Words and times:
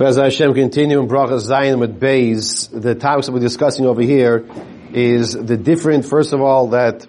As 0.00 0.14
Hashem 0.14 0.54
continue 0.54 1.00
in 1.00 1.08
Brachos 1.08 1.48
Zayin 1.48 1.80
with 1.80 1.98
Bays, 1.98 2.68
the 2.68 2.94
topics 2.94 3.26
that 3.26 3.32
we're 3.32 3.40
discussing 3.40 3.84
over 3.84 4.00
here 4.00 4.48
is 4.92 5.32
the 5.32 5.56
different, 5.56 6.04
first 6.04 6.32
of 6.32 6.40
all, 6.40 6.68
that 6.68 7.04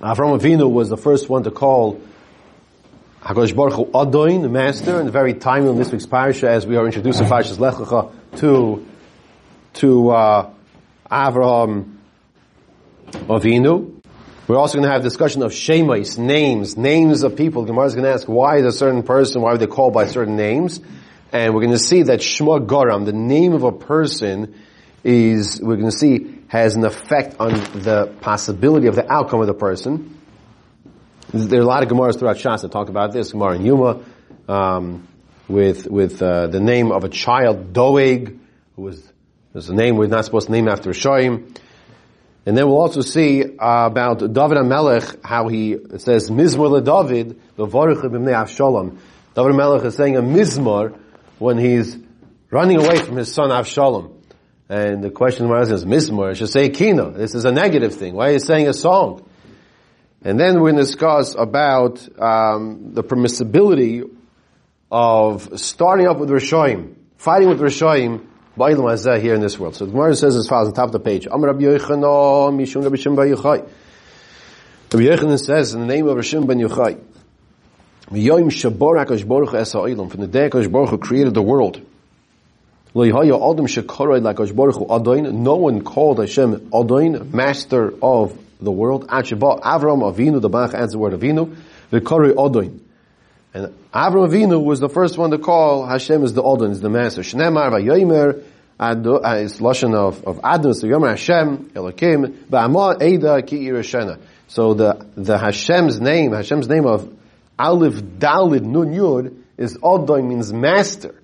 Avram 0.00 0.36
Avinu 0.36 0.68
was 0.68 0.88
the 0.88 0.96
first 0.96 1.28
one 1.28 1.44
to 1.44 1.52
call 1.52 2.00
HaKadosh 3.22 3.54
Baruch 3.54 3.74
Hu 3.74 3.84
Adoin, 3.92 4.42
the 4.42 4.48
master, 4.48 4.98
and 4.98 5.08
very 5.08 5.34
timely 5.34 5.70
in 5.70 5.78
this 5.78 5.92
week's 5.92 6.04
parasha 6.04 6.50
as 6.50 6.66
we 6.66 6.74
are 6.74 6.84
introducing 6.84 7.28
Parashas 7.28 7.60
Lech 7.60 7.74
Lecha 7.74 8.12
to, 8.38 8.84
to, 9.74 10.10
uh, 10.10 10.50
Avram 11.08 11.98
Avinu. 13.06 14.02
We're 14.48 14.58
also 14.58 14.78
going 14.78 14.88
to 14.88 14.90
have 14.90 15.02
a 15.02 15.04
discussion 15.04 15.44
of 15.44 15.52
Shemais, 15.52 16.18
names, 16.18 16.76
names 16.76 17.22
of 17.22 17.36
people. 17.36 17.64
Gemara 17.64 17.86
is 17.86 17.94
going 17.94 18.04
to 18.04 18.10
ask 18.10 18.26
why 18.26 18.56
is 18.56 18.66
a 18.66 18.72
certain 18.72 19.04
person, 19.04 19.42
why 19.42 19.52
are 19.52 19.58
they 19.58 19.68
called 19.68 19.94
by 19.94 20.06
certain 20.06 20.34
names? 20.34 20.80
And 21.34 21.52
we're 21.52 21.62
going 21.62 21.72
to 21.72 21.78
see 21.80 22.04
that 22.04 22.20
Shma 22.20 22.64
Garam, 22.64 23.06
the 23.06 23.12
name 23.12 23.54
of 23.54 23.64
a 23.64 23.72
person, 23.72 24.54
is, 25.02 25.60
we're 25.60 25.74
going 25.74 25.90
to 25.90 25.96
see, 25.96 26.38
has 26.46 26.76
an 26.76 26.84
effect 26.84 27.40
on 27.40 27.54
the 27.54 28.14
possibility 28.20 28.86
of 28.86 28.94
the 28.94 29.12
outcome 29.12 29.40
of 29.40 29.48
the 29.48 29.54
person. 29.54 30.16
There 31.32 31.58
are 31.58 31.62
a 31.62 31.66
lot 31.66 31.82
of 31.82 31.88
Gemaras 31.88 32.20
throughout 32.20 32.36
Shas 32.36 32.62
that 32.62 32.70
talk 32.70 32.88
about 32.88 33.12
this. 33.12 33.32
Gemara 33.32 33.56
and 33.56 33.66
Yuma, 33.66 34.04
um, 34.46 35.08
with, 35.48 35.88
with, 35.88 36.22
uh, 36.22 36.46
the 36.46 36.60
name 36.60 36.92
of 36.92 37.02
a 37.02 37.08
child, 37.08 37.72
Doeg, 37.72 38.38
who 38.76 38.82
was, 38.82 39.12
was 39.52 39.68
a 39.68 39.74
name 39.74 39.96
we're 39.96 40.06
not 40.06 40.24
supposed 40.24 40.46
to 40.46 40.52
name 40.52 40.68
after 40.68 40.90
Shoim. 40.90 41.58
And 42.46 42.56
then 42.56 42.68
we'll 42.68 42.78
also 42.78 43.00
see 43.00 43.42
uh, 43.42 43.86
about 43.86 44.20
David 44.20 44.58
HaMelech, 44.58 45.24
how 45.24 45.48
he 45.48 45.72
it 45.72 46.00
says, 46.00 46.30
Mizmor 46.30 46.84
David, 46.84 47.40
the. 47.56 47.66
David 47.66 49.52
HaMelech 49.52 49.84
is 49.84 49.96
saying 49.96 50.16
a 50.16 50.22
Mizmor, 50.22 51.00
when 51.38 51.58
he's 51.58 51.96
running 52.50 52.78
away 52.78 52.96
from 52.96 53.16
his 53.16 53.32
son 53.32 53.50
Avshalom. 53.50 54.12
And 54.68 55.04
the 55.04 55.10
question 55.10 55.46
is, 55.46 55.84
Mizmor, 55.84 56.30
I 56.30 56.32
should 56.34 56.48
say 56.48 56.70
Kino. 56.70 57.10
This 57.10 57.34
is 57.34 57.44
a 57.44 57.52
negative 57.52 57.94
thing. 57.94 58.14
Why 58.14 58.30
are 58.30 58.32
you 58.32 58.38
saying 58.38 58.68
a 58.68 58.72
song? 58.72 59.28
And 60.22 60.40
then 60.40 60.54
we're 60.54 60.70
going 60.72 60.76
to 60.76 60.82
discuss 60.82 61.34
about 61.34 62.00
um, 62.18 62.94
the 62.94 63.04
permissibility 63.04 64.10
of 64.90 65.60
starting 65.60 66.06
up 66.06 66.18
with 66.18 66.30
Rishoim, 66.30 66.94
fighting 67.18 67.48
with 67.48 67.60
Rishoim, 67.60 68.26
Ba'ilam 68.56 68.84
Azeh 68.84 69.20
here 69.20 69.34
in 69.34 69.40
this 69.40 69.58
world. 69.58 69.74
So 69.74 69.84
the 69.84 69.90
Gemara 69.90 70.14
says 70.14 70.36
as 70.36 70.48
follows 70.48 70.68
on 70.68 70.74
top 70.74 70.86
of 70.86 70.92
the 70.92 71.00
page, 71.00 71.26
Amar 71.26 71.50
Rabbi 71.50 71.64
Yochanan, 71.64 72.56
Mishum 72.56 72.84
Rabbi 72.84 72.96
Shimon 72.96 73.28
Yochai. 73.28 73.68
Rabbi 74.92 75.04
Yochanan 75.04 75.44
says 75.44 75.74
in 75.74 75.80
the 75.80 75.86
name 75.86 76.06
of 76.06 76.16
Rishim 76.16 76.46
ben 76.46 76.58
Yochai, 76.58 77.02
from 80.10 80.20
the 80.20 80.28
day 80.30 80.48
HaKadosh 80.48 80.70
Baruch 80.70 80.90
Hu 80.90 80.98
created 80.98 81.34
the 81.34 81.42
world, 81.42 81.80
no 82.94 83.02
one 85.56 85.82
called 85.82 86.18
Hashem 86.18 86.70
Adoin, 86.70 87.32
master 87.32 87.94
of 88.02 88.38
the 88.60 88.70
world. 88.70 89.08
Avram 89.08 90.02
Avinu, 90.02 90.40
the 90.40 90.50
Bach 90.50 90.74
adds 90.74 90.92
the 90.92 90.98
word 90.98 91.14
Avinu, 91.14 91.56
the 91.90 92.00
Kori 92.00 92.34
Adoin. 92.34 92.78
And 93.54 93.74
Avram 93.92 94.28
Avinu 94.28 94.62
was 94.62 94.80
the 94.80 94.90
first 94.90 95.16
one 95.16 95.30
to 95.30 95.38
call 95.38 95.86
Hashem 95.86 96.22
as 96.22 96.34
the 96.34 96.42
Adoin, 96.42 96.72
is 96.72 96.82
the 96.82 96.90
master. 96.90 97.22
Shnemar 97.22 97.70
Vayomer, 97.70 98.44
uh, 98.78 98.94
it's 99.38 99.60
lashon 99.60 99.94
of 99.94 100.22
of 100.24 100.40
Adon, 100.44 100.74
so 100.74 100.86
Yomer 100.86 101.08
Hashem 101.10 101.70
Elokim, 101.70 103.02
Eda 103.02 103.42
Ki. 103.42 103.82
So 104.48 104.74
the 104.74 105.06
the 105.16 105.38
Hashem's 105.38 106.00
name, 106.00 106.32
Hashem's 106.32 106.68
name 106.68 106.84
of 106.84 107.10
Aleph 107.58 107.94
Dalid 107.94 108.62
Nun 108.62 108.92
Yud 108.92 109.36
is 109.56 109.76
Odoi 109.78 110.26
means 110.26 110.52
master. 110.52 111.14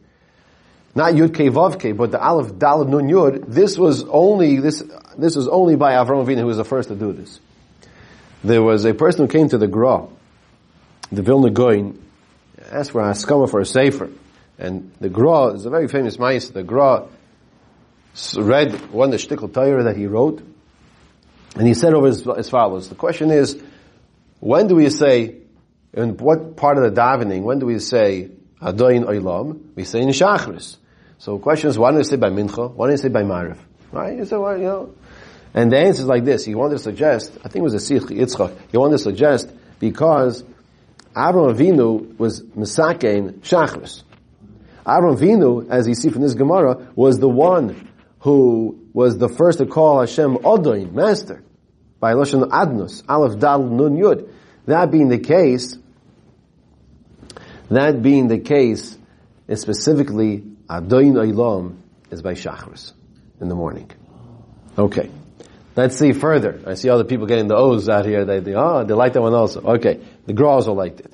Not 0.95 1.15
Yud 1.15 1.35
Ke 1.35 1.53
Vav 1.53 1.79
Ke, 1.79 1.97
but 1.97 2.11
the 2.11 2.21
Aleph 2.21 2.53
Dalid 2.53 2.89
Nun 2.89 3.09
Yud, 3.09 3.45
this 3.47 3.79
was 3.79 4.05
only, 4.05 4.61
this, 4.61 4.83
this 5.17 5.37
was 5.37 5.49
only 5.49 5.77
by 5.77 5.93
Avram 5.93 6.25
Avinu 6.25 6.39
who 6.39 6.47
was 6.47 6.57
the 6.57 6.65
first 6.65 6.89
to 6.89 6.95
do 6.95 7.13
this. 7.13 7.41
There 8.43 8.63
was 8.63 8.85
a 8.85 8.95
person 8.95 9.27
who 9.27 9.29
came 9.29 9.49
to 9.51 9.59
the 9.59 9.67
Gra, 9.67 10.07
the 11.13 11.23
Vilna 11.23 11.51
Goin, 11.51 12.01
asked 12.71 12.93
for 12.93 13.03
a 13.03 13.11
haskama 13.13 13.51
for 13.51 13.61
a 13.61 13.67
sefer. 13.67 14.11
And 14.59 14.93
the 15.01 15.09
Gra 15.09 15.49
is 15.49 15.67
a 15.67 15.71
very 15.71 15.89
famous 15.89 16.19
mice. 16.19 16.51
The 16.51 16.63
Gra 16.63 17.07
read 18.37 18.91
one 18.91 19.13
of 19.13 19.21
the 19.21 19.27
shtickle 19.27 19.53
Torah 19.53 19.85
that 19.85 19.97
he 19.97 20.07
wrote, 20.07 20.43
and 21.57 21.67
he 21.67 21.75
said 21.75 21.95
over 21.95 22.09
as, 22.09 22.27
as 22.27 22.51
follows. 22.51 22.89
The 22.89 22.95
question 22.95 23.31
is, 23.31 23.61
when 24.41 24.69
do 24.69 24.75
we 24.75 24.89
say 24.91 25.37
in 25.93 26.17
what 26.17 26.57
part 26.57 26.79
of 26.79 26.85
the 26.85 27.01
davening, 27.01 27.43
when 27.43 27.59
do 27.59 27.67
we 27.67 27.79
say 27.79 28.31
Adoin 28.61 29.05
Oilam? 29.05 29.75
We 29.75 29.85
say 29.85 30.01
in 30.01 30.09
Shachris. 30.09 30.77
So 31.19 31.37
the 31.37 31.43
question 31.43 31.71
is, 31.71 31.79
why 31.79 31.91
do 31.91 31.99
we 31.99 32.05
say 32.05 32.17
by 32.17 32.31
Mincha? 32.31 32.73
Why 32.73 32.87
do 32.87 32.93
we 32.93 32.97
say 32.97 33.09
by 33.09 33.23
Mariv? 33.23 33.59
Right? 33.93 34.17
You 34.17 34.25
say, 34.25 34.37
well, 34.37 34.57
you 34.57 34.65
know. 34.65 34.95
And 35.53 35.73
the 35.73 35.79
answer 35.79 36.03
is 36.03 36.07
like 36.07 36.25
this. 36.25 36.45
He 36.45 36.55
wanted 36.55 36.77
to 36.77 36.83
suggest, 36.83 37.37
I 37.45 37.49
think 37.49 37.57
it 37.57 37.63
was 37.63 37.75
a 37.75 37.79
Siach 37.79 38.09
Yitzchak, 38.09 38.57
he 38.71 38.79
wanted 38.79 38.99
to 38.99 39.03
suggest 39.03 39.51
because 39.81 40.45
Avram 41.15 41.55
Avinu 41.55 42.17
was 42.19 42.43
Misakein 42.43 43.41
Shachris. 43.41 44.05
Avram 44.87 45.19
Avinu, 45.19 45.69
as 45.69 45.89
you 45.89 45.95
see 45.95 46.11
from 46.11 46.23
this 46.23 46.35
Gemara, 46.35 46.89
was 46.95 47.19
the 47.19 47.29
one 47.29 47.89
who 48.21 48.79
was 48.93 49.19
the 49.19 49.29
first 49.29 49.59
to 49.59 49.67
call 49.67 50.01
Hashem 50.01 50.37
Odoin, 50.39 50.93
Master, 50.93 51.43
by 51.99 52.15
Lashon 52.15 52.49
Adnus, 52.49 53.03
Aleph 53.09 53.39
Dal 53.39 53.63
Nun 53.63 53.97
Yud. 53.97 54.29
That 54.67 54.91
being 54.91 55.09
the 55.09 55.19
case, 55.19 55.77
that 57.71 58.03
being 58.03 58.29
the 58.29 58.39
case, 58.39 58.97
is 59.49 59.61
specifically 59.61 60.45
Adoin 60.69 61.15
Olam 61.15 61.77
is 62.11 62.23
by 62.23 62.35
Shachris 62.35 62.93
in 63.41 63.49
the 63.49 63.55
morning. 63.55 63.91
Okay. 64.79 65.11
Let's 65.77 65.97
see 65.97 66.13
further. 66.13 66.61
I 66.67 66.75
see 66.75 66.89
other 66.89 67.05
people 67.05 67.27
getting 67.27 67.49
the 67.49 67.57
O's 67.57 67.89
out 67.89 68.05
here. 68.05 68.25
They, 68.25 68.41
they 68.41 68.55
oh, 68.55 68.85
they 68.85 68.95
like 68.95 69.13
that 69.15 69.23
one 69.23 69.35
also. 69.35 69.63
Okay. 69.63 70.01
The 70.27 70.33
Gra 70.33 70.49
also 70.49 70.73
liked 70.73 71.01
it. 71.01 71.13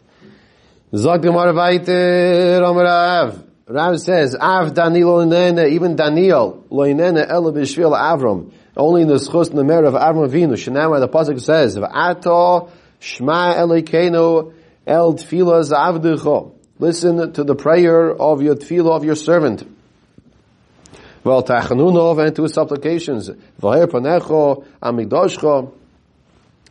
Zog 0.95 1.25
Rav. 1.25 3.45
Rav 3.69 4.01
says, 4.01 4.37
Av 4.37 4.75
Daniel 4.75 5.67
even 5.67 5.97
Daniel, 5.97 6.65
loinene 6.71 7.27
ela 7.28 7.53
b'shvil 7.53 7.97
Avram. 7.97 8.53
Only 8.77 9.03
in 9.03 9.09
the 9.09 9.15
schus 9.15 9.53
merit 9.53 9.87
of 9.87 9.95
Avram 9.95 10.28
Avinu. 10.28 10.53
Shenamar, 10.53 11.01
the 11.01 11.09
Pasuk 11.09 11.41
says, 11.41 11.77
V'ato 11.77 12.71
Shma 13.01 13.55
Elokeinu 13.57 14.53
El 14.87 15.15
Tfila 15.15 15.62
Zavdecho. 15.65 16.53
Listen 16.79 17.33
to 17.33 17.45
the 17.45 17.55
prayer 17.55 18.11
of 18.11 18.43
your 18.43 18.55
tefillah 18.55 18.97
of 18.97 19.05
your 19.05 19.17
servant. 19.17 19.67
Well, 21.25 21.43
tachanunov 21.43 22.25
and 22.25 22.37
to 22.37 22.43
his 22.45 22.55
supplications. 22.55 23.31
V'her 23.61 23.87
panecho 23.87 24.65
amigdoshcho 24.83 25.73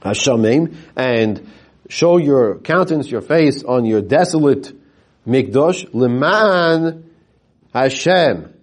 hashamim 0.02 0.76
and 0.96 1.52
show 1.90 2.18
your 2.18 2.60
countenance, 2.60 3.10
your 3.10 3.22
face 3.22 3.64
on 3.64 3.86
your 3.86 4.02
desolate 4.02 4.72
mikdosh 5.28 5.88
leman 5.94 7.10
Hashem. 7.74 8.54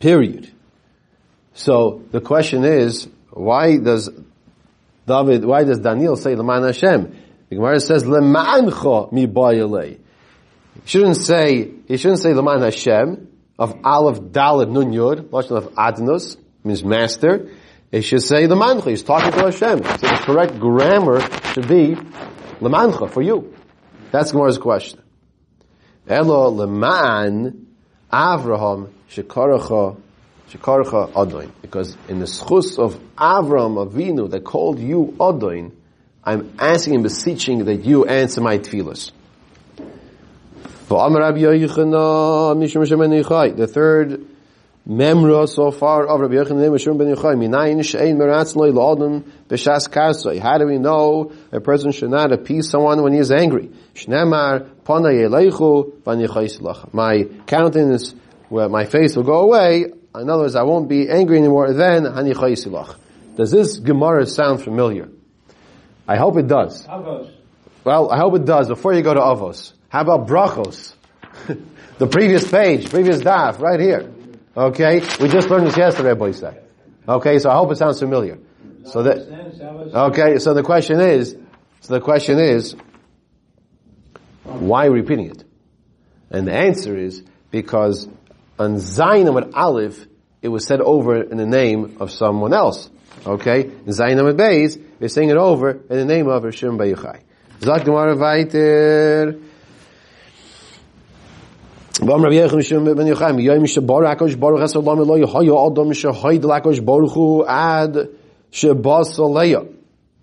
Period. 0.00 0.50
So 1.54 2.02
the 2.10 2.20
question 2.20 2.64
is, 2.64 3.08
why 3.30 3.78
does 3.78 4.10
David, 5.08 5.44
why 5.44 5.64
does 5.64 5.80
Daniel 5.80 6.16
say 6.16 6.34
Leman 6.34 6.62
Hashem? 6.62 7.16
The 7.48 7.56
Gemara 7.56 7.80
says 7.80 8.04
Lemancho 8.04 9.10
mi 9.10 9.26
He 10.74 10.80
shouldn't 10.84 11.16
say, 11.16 11.72
he 11.86 11.96
shouldn't 11.96 12.20
say 12.20 12.34
Leman 12.34 12.60
Hashem 12.60 13.28
of 13.58 13.74
Aleph 13.84 14.20
Dalet 14.20 14.70
Nun 14.70 14.92
Yud, 14.92 15.30
Lashon 15.30 15.56
of 15.56 15.72
Adnus, 15.74 16.36
means 16.62 16.84
master. 16.84 17.50
He 17.90 18.02
should 18.02 18.22
say 18.22 18.46
Lemancha. 18.46 18.90
He's 18.90 19.02
talking 19.02 19.32
to 19.32 19.46
Hashem. 19.46 19.82
So 19.82 20.06
the 20.06 20.22
correct 20.22 20.60
grammar 20.60 21.20
should 21.52 21.68
be 21.68 21.96
Lemancho 22.60 23.10
for 23.10 23.22
you. 23.22 23.54
That's 24.12 24.32
Gemara's 24.32 24.58
question. 24.58 25.00
Elo 26.06 26.50
Leman 26.50 27.66
Avraham 28.12 28.90
Shekaracha 29.10 30.00
Shekarcha 30.50 31.12
Adoin. 31.12 31.50
Because 31.60 31.94
in 32.08 32.20
the 32.20 32.26
schus 32.26 32.78
of 32.78 32.94
Avram 33.16 33.86
Avinu 33.86 34.30
that 34.30 34.44
called 34.44 34.78
you 34.78 35.14
Adoin, 35.18 35.72
I'm 36.24 36.54
asking 36.58 36.94
and 36.94 37.02
beseeching 37.02 37.66
that 37.66 37.84
you 37.84 38.06
answer 38.06 38.40
my 38.40 38.56
tefillas. 38.58 39.12
The 40.88 40.96
third 43.66 44.26
memra 44.88 45.48
so 45.48 45.70
far 45.70 46.06
of 46.06 46.20
Rabbi 46.20 46.34
Yochanan 46.34 46.98
ben 46.98 47.14
Yochai. 47.14 47.38
How 50.40 50.58
do 50.58 50.66
we 50.66 50.78
know 50.78 51.32
a 51.52 51.60
person 51.60 51.92
should 51.92 52.10
not 52.10 52.32
appease 52.32 52.70
someone 52.70 53.02
when 53.02 53.12
he 53.12 53.18
is 53.18 53.30
angry? 53.30 53.70
Shnemar 53.94 54.82
pana 54.84 55.08
yeleichu 55.08 56.02
van 56.04 56.26
My 56.94 57.24
countenance, 57.46 58.14
well, 58.48 58.70
my 58.70 58.86
face 58.86 59.14
will 59.14 59.24
go 59.24 59.40
away 59.40 59.92
in 60.14 60.30
other 60.30 60.42
words, 60.42 60.54
I 60.54 60.62
won't 60.62 60.88
be 60.88 61.08
angry 61.08 61.38
anymore, 61.38 61.72
then 61.72 62.04
Hani 62.04 62.96
Does 63.36 63.50
this 63.50 63.78
Gemara 63.78 64.26
sound 64.26 64.62
familiar? 64.62 65.08
I 66.06 66.16
hope 66.16 66.38
it 66.38 66.48
does. 66.48 66.86
Avos. 66.86 67.30
Well, 67.84 68.10
I 68.10 68.18
hope 68.18 68.34
it 68.36 68.44
does. 68.44 68.68
Before 68.68 68.94
you 68.94 69.02
go 69.02 69.14
to 69.14 69.20
Avos, 69.20 69.72
how 69.88 70.00
about 70.00 70.26
Brachos? 70.26 70.94
The 71.98 72.06
previous 72.06 72.48
page, 72.48 72.90
previous 72.90 73.18
daf, 73.18 73.58
right 73.58 73.80
here. 73.80 74.08
Okay? 74.56 75.00
We 75.20 75.28
just 75.28 75.50
learned 75.50 75.66
this 75.66 75.76
yesterday, 75.76 76.14
boy 76.14 76.30
say. 76.30 76.56
Okay, 77.08 77.40
so 77.40 77.50
I 77.50 77.54
hope 77.56 77.72
it 77.72 77.76
sounds 77.76 77.98
familiar. 77.98 78.38
So 78.84 79.02
that, 79.02 79.18
okay, 79.94 80.38
so 80.38 80.54
the 80.54 80.62
question 80.62 81.00
is, 81.00 81.36
so 81.80 81.94
the 81.94 82.00
question 82.00 82.38
is, 82.38 82.76
why 84.44 84.86
are 84.86 84.92
we 84.92 85.00
repeating 85.00 85.30
it? 85.30 85.44
And 86.30 86.46
the 86.46 86.52
answer 86.52 86.96
is 86.96 87.24
because 87.50 88.08
on 88.58 88.76
Zayin 88.76 89.32
with 89.32 89.54
Aleph, 89.54 90.06
it 90.42 90.48
was 90.48 90.66
said 90.66 90.80
over 90.80 91.22
in 91.22 91.36
the 91.36 91.46
name 91.46 91.96
of 92.00 92.10
someone 92.10 92.52
else. 92.52 92.90
Okay? 93.26 93.62
In 93.62 93.86
Zayin 93.86 94.22
with 94.24 94.36
Beis, 94.36 94.80
we're 95.00 95.08
saying 95.08 95.30
it 95.30 95.36
over 95.36 95.70
in 95.70 95.96
the 95.96 96.04
name 96.04 96.28
of 96.28 96.42
Rishim 96.42 96.76
Bayuchai. 96.78 97.22
Zak 97.60 97.84
Gemara 97.84 98.16
weiter. 98.16 99.32
Bam 102.00 102.22
Rabbi 102.22 102.36
Yechon 102.36 102.50
Rishim 102.50 102.96
Ben 102.96 103.06
Yochai, 103.06 103.34
Yoyim 103.42 103.64
Shabar 103.64 104.14
HaKadosh 104.14 104.38
Baruch 104.38 104.60
HaSolam 104.60 104.98
Eloi, 104.98 105.22
Hoyo 105.22 105.70
Adam 105.70 105.90
Shahoid 105.90 106.40
LaKadosh 106.40 106.84
Baruch 106.84 107.12
Hu 107.12 107.44
Ad 107.44 108.08
Shabas 108.52 109.18
Aleya. 109.18 109.74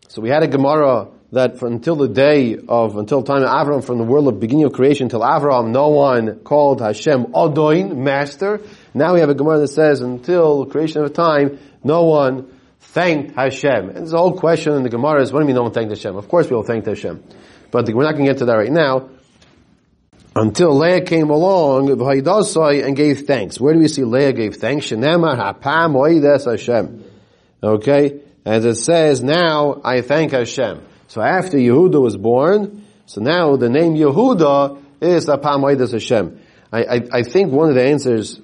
So 0.07 0.21
we 0.21 0.29
had 0.29 0.43
a 0.43 0.47
Gemara 0.47 1.09
that 1.35 1.61
until 1.61 1.97
the 1.97 2.07
day 2.07 2.57
of, 2.69 2.95
until 2.95 3.21
time 3.21 3.43
of 3.43 3.49
Avram, 3.49 3.83
from 3.83 3.97
the 3.97 4.05
world 4.05 4.29
of 4.29 4.39
beginning 4.39 4.63
of 4.63 4.71
creation 4.71 5.09
till 5.09 5.19
Avram, 5.19 5.71
no 5.71 5.89
one 5.89 6.39
called 6.39 6.79
Hashem 6.79 7.25
Odoin, 7.33 7.97
master. 7.97 8.61
Now 8.93 9.15
we 9.15 9.19
have 9.19 9.27
a 9.27 9.33
Gemara 9.33 9.59
that 9.59 9.67
says 9.67 9.99
until 9.99 10.65
creation 10.65 11.03
of 11.03 11.11
time, 11.11 11.59
no 11.83 12.05
one 12.05 12.57
thanked 12.79 13.35
Hashem. 13.35 13.89
And 13.89 14.07
a 14.13 14.17
whole 14.17 14.37
question 14.37 14.75
in 14.75 14.83
the 14.83 14.89
Gemara 14.89 15.21
is, 15.23 15.33
what 15.33 15.39
do 15.39 15.43
you 15.43 15.47
mean 15.47 15.57
no 15.57 15.63
one 15.63 15.73
thanked 15.73 15.89
Hashem? 15.89 16.15
Of 16.15 16.29
course 16.29 16.49
we 16.49 16.55
all 16.55 16.63
thanked 16.63 16.87
Hashem. 16.87 17.21
But 17.69 17.93
we're 17.93 18.03
not 18.03 18.13
going 18.13 18.27
to 18.27 18.31
get 18.31 18.37
to 18.37 18.45
that 18.45 18.55
right 18.55 18.71
now. 18.71 19.09
Until 20.37 20.77
Leah 20.77 21.01
came 21.01 21.29
along, 21.31 21.89
and 21.89 22.95
gave 22.95 23.27
thanks. 23.27 23.59
Where 23.59 23.73
do 23.73 23.79
we 23.81 23.89
see 23.89 24.05
Leah 24.05 24.31
gave 24.31 24.55
thanks? 24.55 24.89
hapam 24.89 26.45
Hashem. 26.45 27.03
Okay? 27.61 28.21
As 28.45 28.63
it 28.63 28.75
says, 28.75 29.21
now 29.21 29.81
I 29.83 29.99
thank 29.99 30.31
Hashem. 30.31 30.94
So 31.15 31.21
after 31.21 31.55
Yehuda 31.55 32.01
was 32.01 32.17
born, 32.17 32.83
so 33.05 33.21
now 33.21 33.55
the 33.55 33.69
name 33.69 33.95
Yehuda 33.95 34.83
is 34.99 35.27
Apam 35.27 35.93
Hashem. 35.93 36.41
I, 36.73 36.83
I, 36.83 37.01
I 37.13 37.23
think 37.23 37.53
one 37.53 37.69
of 37.69 37.75
the 37.75 37.85
answers 37.85 38.41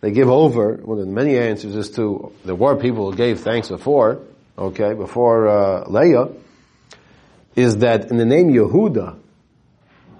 they 0.00 0.12
give 0.12 0.30
over, 0.30 0.76
one 0.76 1.00
of 1.00 1.06
the 1.06 1.10
many 1.10 1.36
answers 1.36 1.74
is 1.74 1.90
to, 1.96 2.32
there 2.44 2.54
were 2.54 2.76
people 2.76 3.10
who 3.10 3.16
gave 3.16 3.40
thanks 3.40 3.68
before, 3.68 4.20
okay, 4.56 4.94
before 4.94 5.48
uh, 5.48 5.88
Leah, 5.88 6.28
is 7.56 7.78
that 7.78 8.12
in 8.12 8.16
the 8.16 8.24
name 8.24 8.48
Yehuda, 8.48 9.18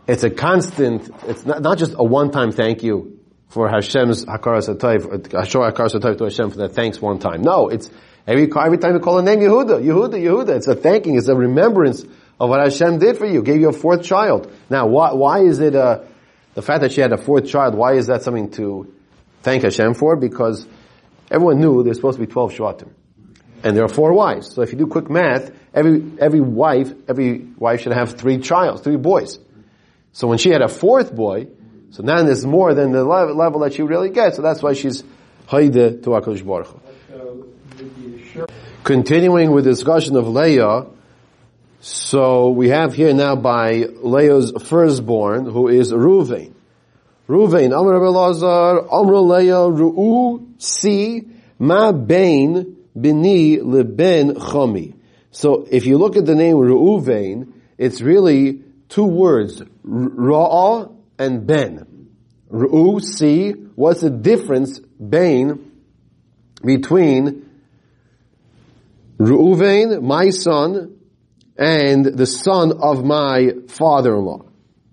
it's 0.09 0.25
a 0.25 0.31
constant, 0.31 1.09
it's 1.29 1.47
not, 1.47 1.63
not 1.63 1.79
just 1.79 1.95
a 1.97 2.03
one-time 2.03 2.51
thank 2.51 2.83
you 2.83 3.21
for 3.51 3.69
Hashem's 3.69 4.25
Hakaras 4.25 4.69
HaTayv, 4.69 5.29
Hashor 5.29 5.73
Hakaras 5.73 5.95
HaTayv 5.95 6.19
to 6.19 6.25
Hashem 6.25 6.51
for 6.51 6.57
that 6.57 6.73
thanks 6.73 7.01
one 7.01 7.21
time. 7.21 7.43
No, 7.43 7.69
it's 7.69 7.89
every, 8.27 8.45
every 8.45 8.79
time 8.79 8.95
you 8.95 9.01
call 9.01 9.19
a 9.19 9.23
name 9.23 9.41
Yehuda, 9.41 9.83
Yehuda, 9.83 10.15
Yehuda, 10.15 10.57
it's 10.57 10.69
a 10.69 10.75
thanking, 10.75 11.17
it's 11.17 11.29
a 11.29 11.35
remembrance 11.35 12.05
of 12.41 12.51
what 12.51 12.61
Hashem 12.61 12.99
did 12.99 13.19
for 13.19 13.27
you, 13.27 13.43
gave 13.43 13.61
you 13.61 13.69
a 13.69 13.73
fourth 13.73 14.03
child. 14.03 14.53
Now, 14.69 14.87
why, 14.87 15.13
why 15.13 15.41
is 15.41 15.61
it, 15.61 15.75
uh, 15.75 16.03
the 16.55 16.63
fact 16.63 16.83
that 16.83 16.93
she 16.93 17.01
had 17.01 17.13
a 17.13 17.17
fourth 17.17 17.47
child, 17.47 17.75
why 17.75 17.95
is 17.95 18.07
that 18.09 18.23
something 18.23 18.51
to 18.53 18.93
thank 19.43 19.63
Hashem 19.63 19.95
for? 19.95 20.17
Because 20.17 20.67
everyone 21.31 21.61
knew 21.61 21.83
there's 21.83 21.97
supposed 21.97 22.19
to 22.19 22.27
be 22.27 22.31
12 22.31 22.53
Shvatim. 22.53 22.91
And 23.63 23.77
there 23.77 23.85
are 23.85 23.89
four 23.89 24.13
wives. 24.13 24.55
So 24.55 24.63
if 24.63 24.73
you 24.73 24.79
do 24.79 24.87
quick 24.87 25.09
math, 25.09 25.51
every, 25.73 26.03
every 26.21 26.41
wife, 26.41 26.93
every 27.09 27.39
wife 27.57 27.81
should 27.81 27.93
have 27.93 28.13
three 28.13 28.39
childs, 28.39 28.83
three 28.83 28.97
boys. 28.97 29.39
So 30.13 30.29
when 30.29 30.39
she 30.39 30.51
had 30.51 30.61
a 30.61 30.69
fourth 30.69 31.15
boy, 31.15 31.49
so 31.91 32.03
now 32.03 32.23
there's 32.23 32.45
more 32.45 32.75
than 32.75 32.93
the 32.93 33.05
level, 33.05 33.61
that 33.61 33.75
she 33.75 33.83
really 33.83 34.11
gets. 34.11 34.37
So 34.37 34.43
that's 34.43 34.63
why 34.63 34.75
she's 34.75 35.03
Haide 35.49 36.03
to 36.03 36.11
HaKadosh 36.11 36.45
Baruch. 36.45 36.81
Continuing 38.85 39.53
with 39.53 39.65
discussion 39.65 40.15
of 40.15 40.29
Leah, 40.29 40.85
so 41.81 42.51
we 42.51 42.69
have 42.69 42.93
here 42.93 43.15
now 43.15 43.35
by 43.35 43.87
Leah's 44.03 44.53
firstborn, 44.63 45.47
who 45.47 45.69
is 45.69 45.91
Ruvain. 45.91 46.53
Ruvain, 47.27 47.75
Amr 47.75 48.11
Lazar, 48.11 48.87
Amr 48.87 49.17
Leah, 49.17 49.71
Ru'u, 49.71 50.61
Si, 50.61 51.23
Ma 51.59 51.93
Bain, 51.93 52.77
Bini, 52.95 53.59
Leben, 53.61 54.35
Chami. 54.35 54.95
So 55.31 55.67
if 55.71 55.87
you 55.87 55.97
look 55.97 56.19
at 56.19 56.27
the 56.27 56.35
name 56.35 56.57
Ru'uvain, 56.57 57.55
it's 57.79 58.03
really 58.03 58.65
two 58.91 59.07
words, 59.07 59.63
Ra'ah 59.87 60.95
and 61.19 61.47
Ben. 61.47 62.11
Ru'u, 62.53 63.01
Si, 63.01 63.53
what's 63.77 64.03
the 64.03 64.11
difference, 64.11 64.79
Bain, 64.79 65.73
between 66.63 67.44
Ru'uvain, 69.25 70.03
my 70.03 70.31
son, 70.31 70.97
and 71.57 72.05
the 72.05 72.27
son 72.27 72.73
of 72.81 73.05
my 73.05 73.53
father-in-law. 73.69 74.43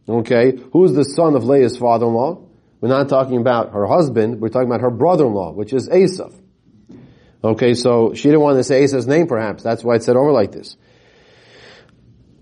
Okay? 0.07 0.57
Who's 0.73 0.93
the 0.93 1.03
son 1.03 1.35
of 1.35 1.43
Leah's 1.45 1.77
father-in-law? 1.77 2.47
We're 2.79 2.89
not 2.89 3.09
talking 3.09 3.37
about 3.37 3.73
her 3.73 3.85
husband, 3.85 4.41
we're 4.41 4.49
talking 4.49 4.67
about 4.67 4.81
her 4.81 4.89
brother-in-law, 4.89 5.53
which 5.53 5.71
is 5.73 5.87
Esav. 5.87 6.33
Okay, 7.43 7.73
so 7.73 8.13
she 8.13 8.23
didn't 8.23 8.41
want 8.41 8.57
to 8.57 8.63
say 8.63 8.83
Esav's 8.83 9.07
name 9.07 9.27
perhaps, 9.27 9.63
that's 9.63 9.83
why 9.83 9.95
it 9.95 10.03
said 10.03 10.15
over 10.15 10.31
like 10.31 10.51
this. 10.51 10.77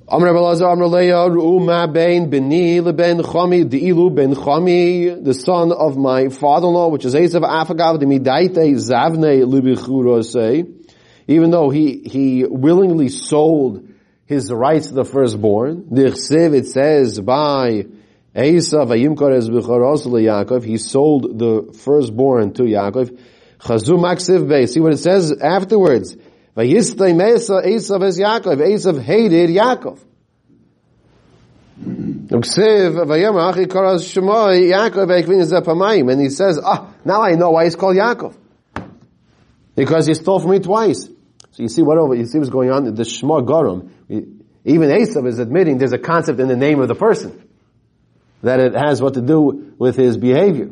The 0.08 0.16
son 5.46 5.72
of 5.72 5.98
my 5.98 6.30
father-in-law, 6.30 6.88
which 6.90 7.06
is 7.06 7.14
Esav 7.14 7.42
Afagav 7.42 8.00
de 8.00 8.06
Midaite 8.06 8.76
Zavne 8.76 9.44
Libichura 9.46 10.24
say, 10.24 10.66
even 11.30 11.52
though 11.52 11.70
he, 11.70 12.02
he 12.04 12.44
willingly 12.44 13.08
sold 13.08 13.88
his 14.26 14.52
rights 14.52 14.88
to 14.88 14.96
the 14.96 15.06
firstborn, 15.06 15.88
it 15.92 16.18
says 16.66 17.20
by 17.20 17.86
Esav 18.36 18.88
Ayimkar 18.88 19.38
es 19.38 19.48
Yaakov, 19.48 20.64
he 20.64 20.78
sold 20.78 21.38
the 21.38 21.72
firstborn 21.84 22.54
to 22.54 22.64
Yaakov. 22.64 23.16
Bey, 24.50 24.66
see 24.66 24.80
what 24.80 24.94
it 24.94 24.98
says 24.98 25.32
afterwards. 25.40 26.18
Vayistay 26.58 27.16
Mesa 27.16 27.62
Esav 27.64 28.04
as 28.04 28.18
Yaakov. 28.18 28.58
Esav 28.58 29.00
hated 29.00 29.52
Yaakov. 29.52 30.00
And 32.32 32.44
he 36.22 36.30
says, 36.30 36.60
ah, 36.64 36.94
now 37.06 37.22
I 37.22 37.32
know 37.34 37.52
why 37.52 37.66
he's 37.66 37.76
called 37.76 37.98
Yaakov. 37.98 38.36
Because 39.76 40.08
he 40.08 40.16
stole 40.16 40.40
from 40.40 40.50
me 40.52 40.60
twice. 40.60 41.08
So 41.60 41.64
you 41.64 41.68
see 41.68 41.82
what 41.82 41.98
over, 41.98 42.16
you 42.16 42.26
see 42.26 42.38
what's 42.38 42.50
going 42.50 42.72
on? 42.72 42.88
In 42.88 42.96
the 42.96 43.04
Shema 43.04 43.42
Garum, 43.42 43.92
even 44.08 44.90
Esav 44.90 45.28
is 45.28 45.40
admitting 45.40 45.78
there's 45.78 45.92
a 45.92 45.98
concept 45.98 46.40
in 46.40 46.48
the 46.48 46.56
name 46.56 46.80
of 46.80 46.88
the 46.88 46.96
person. 46.96 47.50
That 48.44 48.62
it 48.62 48.74
has 48.76 49.02
what 49.02 49.16
to 49.16 49.22
do 49.22 49.74
with 49.78 49.98
his 49.98 50.16
behavior. 50.16 50.70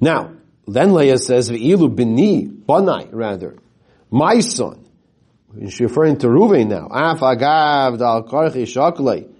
Now, 0.00 0.32
then 0.66 0.94
Leah 0.94 1.18
says, 1.18 1.48
V'ilu 1.48 1.94
bini, 1.94 2.48
banai, 2.48 3.08
rather 3.12 3.56
my 4.10 4.40
son. 4.40 4.84
She's 5.60 5.78
referring 5.78 6.18
to 6.18 6.26
Ruvain 6.26 6.66
now. 6.66 6.88
Af 6.90 7.20
agav 7.20 7.96
dal 7.96 8.24
karchi 8.24 8.64
shaklei. 8.64 9.32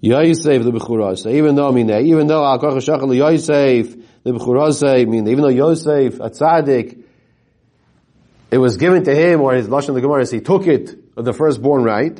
Yosef 0.00 0.62
the. 0.62 1.30
Even 1.34 1.54
though, 1.54 1.70
mean, 1.70 1.90
even 1.90 2.26
though 2.26 2.46
al 2.46 2.58
shaklei 2.58 3.18
Yosef 3.18 3.94
the 4.24 4.86
I 4.86 5.04
mean, 5.04 5.28
even 5.28 5.42
though 5.42 5.48
Yosef, 5.48 6.14
a 6.14 6.30
tzaddik, 6.30 6.97
it 8.50 8.58
was 8.58 8.76
given 8.76 9.04
to 9.04 9.14
him, 9.14 9.40
or 9.40 9.54
his 9.54 9.68
lashon 9.68 9.94
the 9.94 10.00
Gemara, 10.00 10.26
he 10.26 10.40
took 10.40 10.66
it, 10.66 11.14
the 11.14 11.32
firstborn 11.32 11.84
right. 11.84 12.18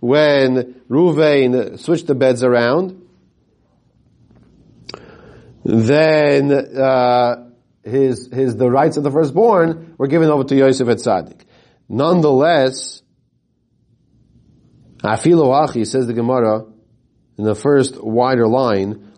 When 0.00 0.74
Ruvain 0.90 1.78
switched 1.78 2.06
the 2.06 2.14
beds 2.14 2.42
around, 2.42 3.00
then 5.64 6.52
uh, 6.52 7.50
his 7.82 8.28
his 8.32 8.56
the 8.56 8.70
rights 8.70 8.96
of 8.96 9.04
the 9.04 9.10
firstborn 9.10 9.94
were 9.96 10.08
given 10.08 10.28
over 10.28 10.44
to 10.44 10.54
Yosef 10.54 10.88
at 10.88 10.98
Tzaddik. 10.98 11.40
Nonetheless, 11.88 13.02
Afilu 14.98 15.68
Achi 15.68 15.84
says 15.84 16.06
the 16.06 16.12
Gemara 16.14 16.66
in 17.36 17.44
the 17.44 17.54
first 17.54 18.02
wider 18.02 18.46
line, 18.46 19.12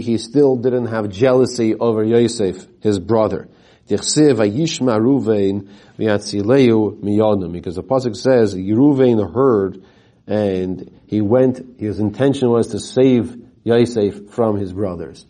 he 0.00 0.18
still 0.18 0.56
didn't 0.56 0.86
have 0.86 1.08
jealousy 1.08 1.74
over 1.74 2.04
Yosef, 2.04 2.66
his 2.80 2.98
brother. 3.00 3.48
Because 3.88 4.14
the 4.14 4.32
pasuk 7.82 8.16
says 8.16 8.54
Yeruvain 8.54 9.32
heard 9.32 9.84
and 10.26 11.00
he 11.06 11.20
went. 11.20 11.80
His 11.80 12.00
intention 12.00 12.50
was 12.50 12.68
to 12.68 12.78
save 12.78 13.36
Yosef 13.64 14.30
from 14.30 14.58
his 14.58 14.72
brothers. 14.72 15.26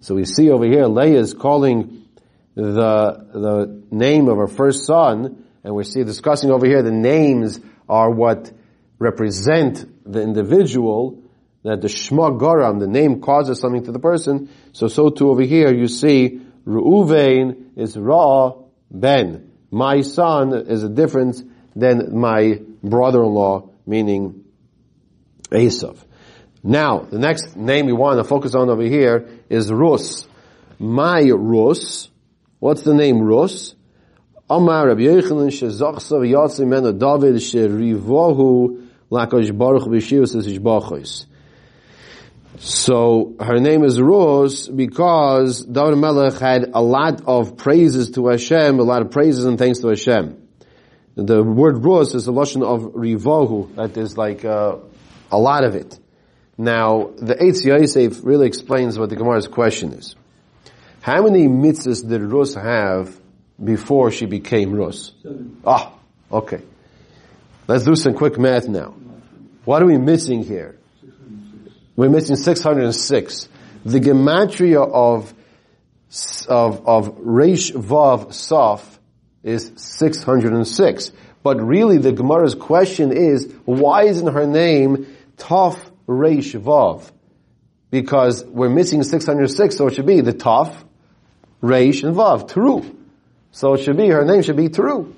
So 0.00 0.14
we 0.14 0.24
see 0.26 0.50
over 0.50 0.66
here, 0.66 0.86
Leah 0.86 1.18
is 1.18 1.32
calling 1.34 2.06
the, 2.54 3.26
the 3.32 3.82
name 3.90 4.28
of 4.28 4.36
her 4.36 4.46
first 4.46 4.86
son, 4.86 5.44
and 5.62 5.74
we 5.74 5.84
see 5.84 6.04
discussing 6.04 6.50
over 6.50 6.66
here 6.66 6.82
the 6.82 6.92
names 6.92 7.58
are 7.88 8.10
what 8.10 8.52
represent 8.98 9.86
the 10.10 10.20
individual, 10.20 11.23
that 11.64 11.80
the 11.80 11.88
Shma 11.88 12.38
Garam, 12.38 12.78
the 12.78 12.86
name 12.86 13.20
causes 13.20 13.58
something 13.58 13.84
to 13.84 13.92
the 13.92 13.98
person, 13.98 14.50
so 14.72 14.86
so 14.86 15.08
too 15.10 15.30
over 15.30 15.42
here 15.42 15.74
you 15.74 15.88
see 15.88 16.40
Reuven 16.66 17.76
is 17.76 17.96
Ra 17.96 18.52
Ben. 18.90 19.50
My 19.70 20.02
son 20.02 20.54
is 20.54 20.84
a 20.84 20.88
difference 20.88 21.42
than 21.74 22.16
my 22.16 22.60
brother-in-law, 22.82 23.70
meaning 23.86 24.44
Esav. 25.50 25.96
Now, 26.62 27.00
the 27.00 27.18
next 27.18 27.56
name 27.56 27.86
we 27.86 27.92
want 27.92 28.18
to 28.18 28.24
focus 28.24 28.54
on 28.54 28.70
over 28.70 28.82
here 28.82 29.28
is 29.48 29.72
Rus. 29.72 30.26
My 30.78 31.22
Rus. 31.22 32.08
What's 32.58 32.82
the 32.82 32.94
name 32.94 33.20
Rus? 33.20 33.74
Amar 34.48 34.88
Rabbi 34.88 35.02
Yochanan 35.02 35.48
shezachsa 35.48 36.20
v'yatzim 36.20 36.68
menu 36.68 36.92
David 36.92 37.36
sherivohu 37.36 38.88
lakosh 39.10 39.56
baruch 39.56 39.84
v'shivus 39.84 40.34
ishbachos. 40.36 41.26
So 42.58 43.34
her 43.40 43.58
name 43.58 43.84
is 43.84 44.00
Rus 44.00 44.68
because 44.68 45.64
David 45.64 45.98
Melech 45.98 46.38
had 46.38 46.70
a 46.72 46.80
lot 46.80 47.22
of 47.26 47.56
praises 47.56 48.12
to 48.12 48.28
Hashem, 48.28 48.78
a 48.78 48.82
lot 48.82 49.02
of 49.02 49.10
praises 49.10 49.44
and 49.44 49.58
thanks 49.58 49.80
to 49.80 49.88
Hashem. 49.88 50.40
The 51.16 51.42
word 51.42 51.84
Rus 51.84 52.14
is 52.14 52.26
a 52.26 52.32
lashon 52.32 52.62
of 52.62 52.94
rivohu, 52.94 53.74
that 53.76 53.96
is 53.96 54.16
like 54.16 54.44
uh, 54.44 54.76
a 55.30 55.38
lot 55.38 55.64
of 55.64 55.74
it. 55.74 55.98
Now, 56.56 57.10
the 57.16 57.34
Eitz 57.34 57.64
Yosef 57.64 58.24
really 58.24 58.46
explains 58.46 58.98
what 58.98 59.10
the 59.10 59.16
Gemara's 59.16 59.48
question 59.48 59.92
is. 59.92 60.14
How 61.00 61.22
many 61.22 61.48
mitzvahs 61.48 62.08
did 62.08 62.22
Rus 62.22 62.54
have 62.54 63.20
before 63.62 64.10
she 64.10 64.26
became 64.26 64.72
Rus? 64.72 65.12
Seven. 65.22 65.60
Ah, 65.66 65.92
okay. 66.30 66.62
Let's 67.66 67.84
do 67.84 67.96
some 67.96 68.14
quick 68.14 68.38
math 68.38 68.68
now. 68.68 68.94
What 69.64 69.82
are 69.82 69.86
we 69.86 69.98
missing 69.98 70.44
here? 70.44 70.78
We're 71.96 72.08
missing 72.08 72.36
606. 72.36 73.48
The 73.84 74.00
gematria 74.00 74.88
of 74.88 75.32
of 76.48 76.86
of 76.86 77.18
Reish 77.18 77.72
Vav 77.72 78.28
Saf 78.28 78.82
is 79.42 79.72
606. 79.76 81.12
But 81.42 81.60
really 81.60 81.98
the 81.98 82.12
Gemara's 82.12 82.54
question 82.54 83.12
is, 83.12 83.52
why 83.66 84.04
isn't 84.04 84.32
her 84.32 84.46
name 84.46 85.14
Taf 85.36 85.78
Reish 86.08 86.58
Vav? 86.58 87.10
Because 87.90 88.44
we're 88.44 88.70
missing 88.70 89.02
606, 89.02 89.76
so 89.76 89.86
it 89.86 89.94
should 89.94 90.06
be 90.06 90.20
the 90.22 90.32
Taf, 90.32 90.74
Reish, 91.62 92.02
and 92.02 92.16
Vav, 92.16 92.48
Teru. 92.48 92.96
So 93.52 93.74
it 93.74 93.82
should 93.82 93.96
be, 93.96 94.08
her 94.08 94.24
name 94.24 94.42
should 94.42 94.56
be 94.56 94.68
Teru. 94.68 95.14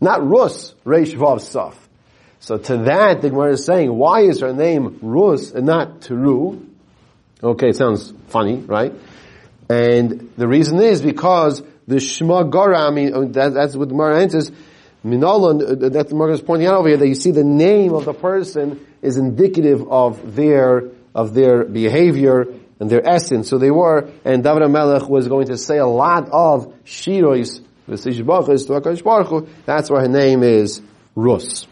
Not 0.00 0.26
Rus, 0.26 0.74
Reish 0.84 1.14
Vav 1.14 1.36
Saf. 1.38 1.74
So 2.42 2.58
to 2.58 2.76
that, 2.78 3.22
the 3.22 3.30
Gemara 3.30 3.52
is 3.52 3.64
saying, 3.64 3.94
why 3.94 4.22
is 4.22 4.40
her 4.40 4.52
name 4.52 4.98
Rus 5.00 5.52
and 5.52 5.64
not 5.64 6.00
Teru? 6.00 6.66
Okay, 7.40 7.68
it 7.68 7.76
sounds 7.76 8.12
funny, 8.28 8.56
right? 8.56 8.92
And 9.70 10.32
the 10.36 10.48
reason 10.48 10.80
is 10.80 11.02
because 11.02 11.62
the 11.86 12.00
Shema 12.00 12.42
Gara, 12.42 12.88
I 12.88 12.90
mean, 12.90 13.30
that, 13.32 13.54
that's 13.54 13.76
what 13.76 13.88
the 13.88 13.94
Gemara 13.94 14.22
answers, 14.22 14.50
Minolan, 15.04 15.62
uh, 15.62 15.88
that 15.88 15.92
the 15.92 16.04
Gemara 16.04 16.32
is 16.32 16.40
pointing 16.40 16.66
out 16.66 16.78
over 16.78 16.88
here, 16.88 16.96
that 16.96 17.06
you 17.06 17.14
see 17.14 17.30
the 17.30 17.44
name 17.44 17.94
of 17.94 18.06
the 18.06 18.12
person 18.12 18.84
is 19.02 19.18
indicative 19.18 19.88
of 19.88 20.34
their, 20.34 20.90
of 21.14 21.34
their 21.34 21.62
behavior 21.64 22.46
and 22.80 22.90
their 22.90 23.08
essence. 23.08 23.50
So 23.50 23.58
they 23.58 23.70
were, 23.70 24.10
and 24.24 24.42
David 24.42 24.68
Melech 24.68 25.08
was 25.08 25.28
going 25.28 25.46
to 25.46 25.56
say 25.56 25.78
a 25.78 25.86
lot 25.86 26.28
of 26.32 26.74
Shirois, 26.84 27.60
that's 29.64 29.90
why 29.90 30.00
her 30.00 30.08
name 30.08 30.42
is 30.42 30.82
Rus. 31.14 31.66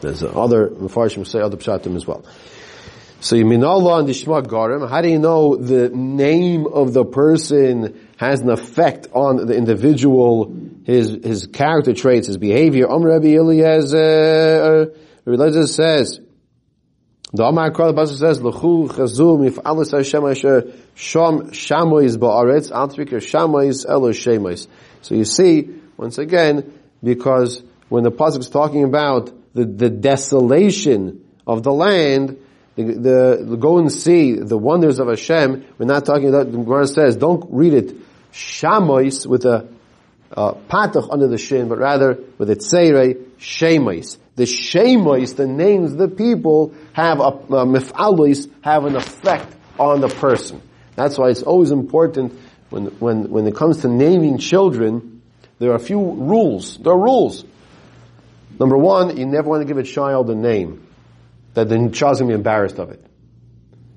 There's 0.00 0.22
other 0.22 0.68
Mepharshim 0.68 1.26
say 1.26 1.40
other 1.40 1.56
Pshatim 1.56 1.96
as 1.96 2.06
well. 2.06 2.24
So 3.20 3.34
you 3.34 3.44
mean 3.44 3.64
Allah 3.64 3.98
and 3.98 4.08
the 4.08 4.14
Shema 4.14 4.42
Garim, 4.42 4.88
how 4.88 5.00
do 5.00 5.08
you 5.08 5.18
know 5.18 5.56
the 5.56 5.88
name 5.88 6.66
of 6.68 6.92
the 6.92 7.04
person 7.04 8.08
has 8.16 8.40
an 8.40 8.50
effect 8.50 9.08
on 9.12 9.46
the 9.46 9.56
individual, 9.56 10.54
his, 10.84 11.18
his 11.24 11.46
character 11.48 11.94
traits, 11.94 12.28
his 12.28 12.36
behavior? 12.36 12.88
Om 12.88 13.02
Rabbi 13.02 13.34
Eliezer, 13.34 14.94
Rabbi 15.24 15.64
says, 15.64 16.20
the 17.32 17.44
Amar 17.44 17.72
Kral 17.72 17.92
Pasuk 17.92 18.18
says, 18.18 18.40
L'chu 18.40 18.88
chazum 18.88 19.46
if 19.46 19.58
alis 19.66 19.90
Hashem 19.90 20.24
asher 20.24 20.72
sham 20.94 21.50
shamois 21.50 22.16
ba'aretz, 22.16 22.70
al 22.70 22.88
tzvika 22.88 23.18
shamois 23.18 23.84
elo 23.86 24.12
shemois. 24.12 24.66
So 25.02 25.14
you 25.14 25.24
see, 25.24 25.68
once 25.98 26.16
again, 26.16 26.72
because 27.02 27.62
when 27.90 28.04
the 28.04 28.10
Pasuk 28.10 28.38
is 28.38 28.48
talking 28.48 28.84
about 28.84 29.30
the, 29.58 29.64
the 29.64 29.90
desolation 29.90 31.24
of 31.46 31.62
the 31.62 31.72
land, 31.72 32.38
the, 32.76 32.84
the, 32.84 33.44
the, 33.44 33.56
go 33.56 33.78
and 33.78 33.90
see 33.90 34.34
the 34.34 34.58
wonders 34.58 34.98
of 34.98 35.08
Hashem. 35.08 35.66
We're 35.78 35.86
not 35.86 36.04
talking 36.04 36.28
about, 36.28 36.50
the 36.50 36.58
Gemara 36.58 36.86
says, 36.86 37.16
don't 37.16 37.44
read 37.50 37.74
it 37.74 37.96
shamois 38.32 39.26
with 39.26 39.44
a 39.44 39.68
uh, 40.36 40.52
patach 40.68 41.08
under 41.10 41.26
the 41.26 41.38
shin, 41.38 41.68
but 41.68 41.78
rather 41.78 42.18
with 42.36 42.50
a 42.50 42.56
tseire 42.56 43.14
shemois 43.38 44.18
the 44.38 44.44
shemois, 44.44 45.34
the 45.34 45.48
names 45.48 45.96
the 45.96 46.06
people, 46.06 46.72
have 46.92 47.18
a, 47.18 47.24
uh, 47.24 47.64
mif'alois, 47.66 48.48
have 48.62 48.84
an 48.84 48.94
effect 48.94 49.52
on 49.78 50.00
the 50.00 50.08
person. 50.08 50.62
That's 50.94 51.18
why 51.18 51.30
it's 51.30 51.42
always 51.42 51.72
important 51.72 52.38
when, 52.70 52.86
when, 53.00 53.30
when 53.30 53.46
it 53.48 53.56
comes 53.56 53.78
to 53.78 53.88
naming 53.88 54.38
children, 54.38 55.22
there 55.58 55.72
are 55.72 55.74
a 55.74 55.80
few 55.80 55.98
rules. 55.98 56.78
There 56.78 56.92
are 56.92 56.98
rules. 56.98 57.44
Number 58.58 58.76
one, 58.76 59.16
you 59.16 59.26
never 59.26 59.48
want 59.48 59.62
to 59.62 59.66
give 59.66 59.78
a 59.78 59.82
child 59.82 60.30
a 60.30 60.34
name 60.34 60.86
that 61.54 61.68
the 61.68 61.76
child's 61.90 62.20
going 62.20 62.30
to 62.30 62.34
be 62.34 62.34
embarrassed 62.34 62.78
of 62.78 62.90
it. 62.90 63.04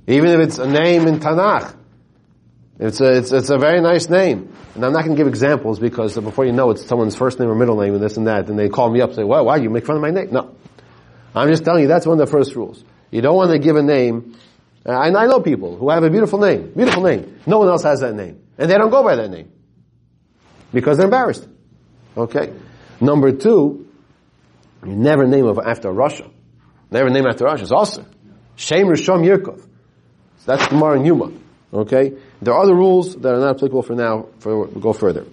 Even 0.08 0.30
if 0.30 0.40
it's 0.48 0.58
a 0.58 0.68
name 0.68 1.08
in 1.08 1.20
Tanakh. 1.20 1.78
It's 2.80 3.00
a, 3.00 3.18
it's, 3.18 3.32
it's 3.32 3.50
a 3.52 3.60
very 3.60 3.80
nice 3.80 4.10
name. 4.10 4.56
And 4.74 4.84
I'm 4.84 4.92
not 4.92 5.04
going 5.04 5.16
to 5.16 5.20
give 5.20 5.28
examples 5.28 5.80
because 5.80 6.16
before 6.16 6.46
you 6.46 6.52
know 6.52 6.72
it's 6.72 6.86
someone's 6.86 7.16
first 7.16 7.40
name 7.40 7.50
or 7.50 7.56
middle 7.56 7.80
name 7.80 7.94
and 7.94 8.02
this 8.02 8.18
and 8.18 8.26
that, 8.26 8.50
and 8.50 8.58
they 8.58 8.70
call 8.70 8.90
me 8.90 9.02
up 9.02 9.10
and 9.10 9.18
say, 9.18 9.24
why, 9.24 9.42
why 9.42 9.58
you 9.58 9.70
make 9.70 9.86
fun 9.86 9.98
of 9.98 10.02
my 10.02 10.10
name? 10.10 10.30
No. 10.32 10.56
I'm 11.36 11.48
just 11.50 11.64
telling 11.64 11.84
you 11.84 11.88
that's 11.88 12.08
one 12.08 12.20
of 12.20 12.28
the 12.28 12.32
first 12.32 12.56
rules. 12.56 12.84
You 13.12 13.22
don't 13.22 13.36
want 13.36 13.52
to 13.52 13.60
give 13.60 13.76
a 13.76 13.84
name, 13.84 14.36
uh, 14.86 15.00
and 15.00 15.16
I 15.16 15.28
know 15.28 15.42
people 15.42 15.78
who 15.78 15.90
have 15.92 16.04
a 16.04 16.10
beautiful 16.10 16.40
name, 16.40 16.72
beautiful 16.76 17.04
name. 17.04 17.40
No 17.46 17.60
one 17.60 17.68
else 17.68 17.84
has 17.84 18.00
that 18.00 18.16
name. 18.16 18.42
And 18.58 18.70
they 18.70 18.76
don't 18.76 18.90
go 18.90 19.04
by 19.04 19.16
that 19.16 19.30
name. 19.30 19.52
Because 20.74 20.98
they're 20.98 21.06
embarrassed. 21.06 21.48
Okay? 22.18 22.54
Number 23.00 23.32
two, 23.32 23.91
you 24.86 24.96
never 24.96 25.28
name 25.28 25.46
of 25.46 25.60
after 25.60 25.90
Rasha. 25.90 26.30
Never 26.90 27.10
name 27.10 27.26
after 27.28 27.46
Rasha. 27.46 27.62
It's 27.62 27.72
awesome. 27.72 28.06
Shem 28.56 28.88
Rishon 28.88 29.26
Yirkov. 29.26 29.60
So 29.60 29.66
that's 30.46 30.68
Gemara 30.68 30.98
and 30.98 31.06
Yuma. 31.06 31.32
Okay? 31.74 32.14
There 32.42 32.54
are 32.54 32.64
other 32.64 32.76
rules 32.76 33.16
that 33.16 33.34
are 33.34 33.40
not 33.40 33.58
applicable 33.58 33.84
for 33.84 33.96
now, 33.96 34.28
for, 34.40 34.66
we'll 34.66 34.82
go 34.82 34.94
further. 34.94 35.26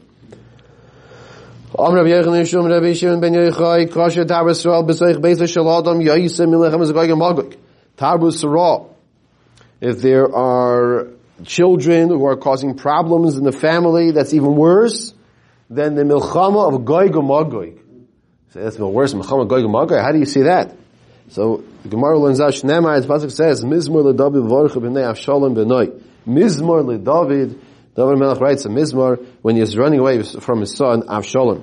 If 9.80 10.02
there 10.02 10.34
are 10.34 11.06
children 11.44 12.08
who 12.08 12.24
are 12.26 12.36
causing 12.36 12.74
problems 12.76 13.36
in 13.36 13.44
the 13.44 13.52
family, 13.52 14.10
that's 14.12 14.32
even 14.34 14.56
worse 14.56 15.14
than 15.70 15.94
the 15.94 16.02
milchama 16.02 16.72
of 16.74 16.84
goy 16.84 17.08
gomagoy. 17.08 17.78
So 18.50 18.62
that's 18.62 18.78
worse, 18.78 19.12
milchama 19.14 19.46
goy 19.46 19.62
gomagoy. 19.62 20.02
How 20.02 20.12
do 20.12 20.18
you 20.18 20.24
see 20.24 20.42
that? 20.42 20.74
So 21.30 21.62
the 21.82 21.90
Gemara 21.90 22.18
learns 22.18 22.40
out 22.40 22.52
Shnema, 22.54 22.96
as 22.96 23.06
Pasuk 23.06 23.30
says, 23.30 23.62
Mizmor 23.62 24.02
ledabi 24.12 24.40
v'vorcha 24.42 24.80
b'nei 24.80 25.04
Avshalom 25.04 25.54
b'noi. 25.54 26.02
Mizmor 26.26 26.84
le 26.86 26.96
David, 26.98 27.60
Melech 27.96 28.40
writes 28.40 28.64
a 28.64 28.70
Mizmor 28.70 29.22
when 29.42 29.56
he's 29.56 29.76
running 29.76 30.00
away 30.00 30.22
from 30.22 30.60
his 30.60 30.74
son 30.74 31.02
Avshalom. 31.02 31.62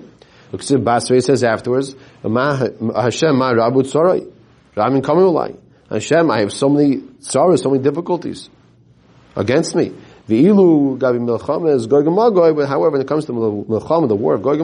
Uksiv 0.52 0.84
Basri 0.84 1.24
says 1.24 1.44
afterwards, 1.44 1.96
Hashem 2.22 2.30
ma 2.30 3.52
rabu 3.54 3.82
tzorai. 3.82 4.32
Ramin 4.76 5.02
kamulai. 5.02 5.58
Hashem, 5.90 6.30
I 6.30 6.42
have 6.42 6.54
so 6.54 6.70
many 6.70 7.02
sorrows, 7.20 7.64
so 7.64 7.72
many 7.72 7.82
difficulties 7.82 8.50
against 9.36 9.74
me. 9.76 9.92
V'ilu 10.30 11.00
gabi 11.00 11.20
milchama 11.20 11.74
is 11.76 11.88
goy 11.88 12.04
but 12.54 12.68
however, 12.68 12.92
when 12.92 13.02
it 13.02 13.08
comes 13.08 13.26
to 13.26 13.32
milchama, 13.32 14.08
the 14.08 14.16
war 14.16 14.36
of 14.36 14.44
goy 14.44 14.58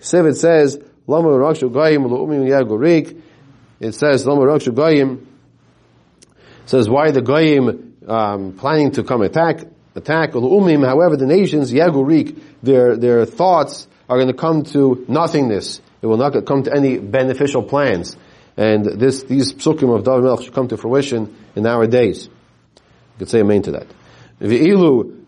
it 0.00 0.36
says, 0.36 0.78
Lama 1.06 1.28
rakshu 1.28 1.72
goyim 1.72 2.04
lu'umim 2.04 2.48
yagorik. 2.48 3.20
It 3.80 3.92
says, 3.92 4.26
Lama 4.26 4.42
rakshu 4.42 4.74
goyim, 4.74 5.26
says, 6.66 6.88
why 6.88 7.10
the 7.10 7.20
goyim 7.20 7.92
um, 8.06 8.52
planning 8.52 8.92
to 8.92 9.04
come 9.04 9.22
attack, 9.22 9.60
attack 9.94 10.32
umim. 10.32 10.86
However, 10.86 11.16
the 11.16 11.26
nations 11.26 11.72
Yagurik, 11.72 12.40
their 12.62 12.96
their 12.96 13.24
thoughts 13.24 13.86
are 14.08 14.16
going 14.16 14.28
to 14.28 14.34
come 14.34 14.64
to 14.64 15.04
nothingness. 15.08 15.80
It 16.00 16.06
will 16.06 16.16
not 16.16 16.44
come 16.46 16.64
to 16.64 16.74
any 16.74 16.98
beneficial 16.98 17.62
plans. 17.62 18.16
And 18.56 18.84
this 18.84 19.22
these 19.22 19.52
psukim 19.52 19.94
of 19.94 20.04
David 20.04 20.24
Melch 20.24 20.44
should 20.44 20.54
come 20.54 20.68
to 20.68 20.76
fruition 20.76 21.34
in 21.56 21.66
our 21.66 21.86
days. 21.86 22.26
You 22.26 23.18
could 23.18 23.28
say 23.30 23.40
amen 23.40 23.62
to 23.62 23.72
that. 23.72 23.86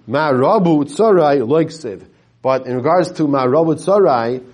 Ma 0.07 0.31
rabu 0.33 0.85
tzarai. 0.85 2.07
But 2.43 2.67
in 2.67 2.77
regards 2.77 3.13
to 3.13 3.27
ma 3.27 3.47
rabu 3.47 3.75
tzarai, 3.75 4.45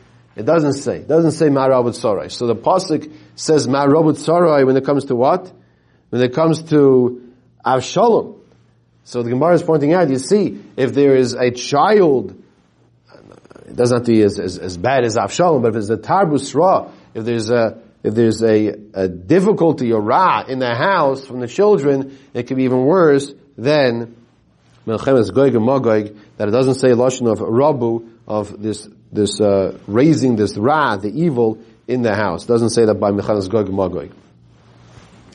It 0.40 0.47
doesn't 0.47 0.73
say. 0.73 1.00
It 1.00 1.06
doesn't 1.06 1.32
say 1.32 1.49
Ma'arabut 1.49 1.94
Sarai. 1.94 2.30
So 2.30 2.47
the 2.47 2.56
Pasuk 2.56 3.12
says 3.37 3.68
Ma'arabut 3.68 4.16
Sarai 4.16 4.64
when 4.64 4.75
it 4.75 4.87
comes 4.87 5.04
to 5.06 5.14
what? 5.14 5.52
When 6.09 6.23
it 6.23 6.32
comes 6.32 6.62
to 6.70 7.30
Avshalom. 7.62 8.38
So 9.04 9.23
the 9.23 9.28
Gemara 9.28 9.52
is 9.56 9.62
pointing 9.62 9.92
out, 9.92 10.09
you 10.09 10.18
see, 10.18 10.59
if 10.78 10.94
there 10.94 11.14
is 11.14 11.35
a 11.35 11.50
child, 11.50 12.42
it 13.66 13.76
doesn't 13.76 13.99
have 13.99 14.06
to 14.06 14.12
be 14.12 14.23
as, 14.23 14.40
as, 14.40 14.56
as 14.56 14.78
bad 14.78 15.04
as 15.04 15.16
Avshalom, 15.16 15.61
but 15.61 15.68
if 15.68 15.75
there's 15.75 15.90
a 15.90 15.99
Tarbus 15.99 16.54
Ra, 16.54 16.90
if 17.12 17.26
there's 17.26 17.50
a, 17.50 17.78
if 18.02 18.14
there's 18.14 18.42
a, 18.42 18.68
a 18.94 19.09
difficulty 19.09 19.92
or 19.92 20.00
Ra 20.00 20.44
in 20.49 20.59
the 20.59 20.75
house 20.75 21.26
from 21.26 21.40
the 21.40 21.49
children, 21.49 22.16
it 22.32 22.44
could 22.47 22.56
be 22.56 22.64
even 22.64 22.87
worse 22.87 23.30
than 23.59 24.16
Melchemes 24.87 25.32
Goig 25.32 25.54
and 25.54 25.66
Magog, 25.66 26.16
that 26.38 26.49
it 26.49 26.52
doesn't 26.52 26.76
say 26.76 26.92
Lashon 26.92 27.30
of 27.30 27.40
Rabu, 27.40 28.09
of 28.26 28.62
this, 28.62 28.88
this, 29.12 29.40
uh, 29.40 29.79
raising 29.87 30.37
this 30.37 30.57
Ra, 30.57 30.97
the 30.97 31.09
evil, 31.09 31.59
in 31.88 32.02
the 32.02 32.14
house. 32.14 32.45
It 32.45 32.49
doesn't 32.49 32.71
say 32.71 32.85
that 32.85 32.95
by 32.95 33.11
Melchemes 33.11 33.49
Goig 33.49 33.67
and 33.67 33.76
Magog. 33.76 34.12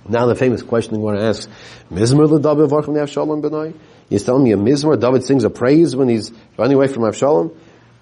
Now 0.07 0.27
the 0.27 0.35
famous 0.35 0.61
question 0.61 0.95
I 0.95 0.99
want 0.99 1.17
to 1.17 1.25
ask, 1.25 1.49
Mizmor 1.91 2.29
l'David 2.29 2.69
v'archim 2.69 2.95
Avshalom 2.95 3.41
b'nai? 3.41 3.75
He's 4.09 4.23
telling 4.23 4.43
me 4.43 4.51
a 4.51 4.57
Mizmor, 4.57 4.99
David 4.99 5.23
sings 5.23 5.43
a 5.43 5.49
praise 5.49 5.95
when 5.95 6.07
he's 6.07 6.31
running 6.57 6.77
away 6.77 6.87
from 6.87 7.03
Avshalom? 7.03 7.57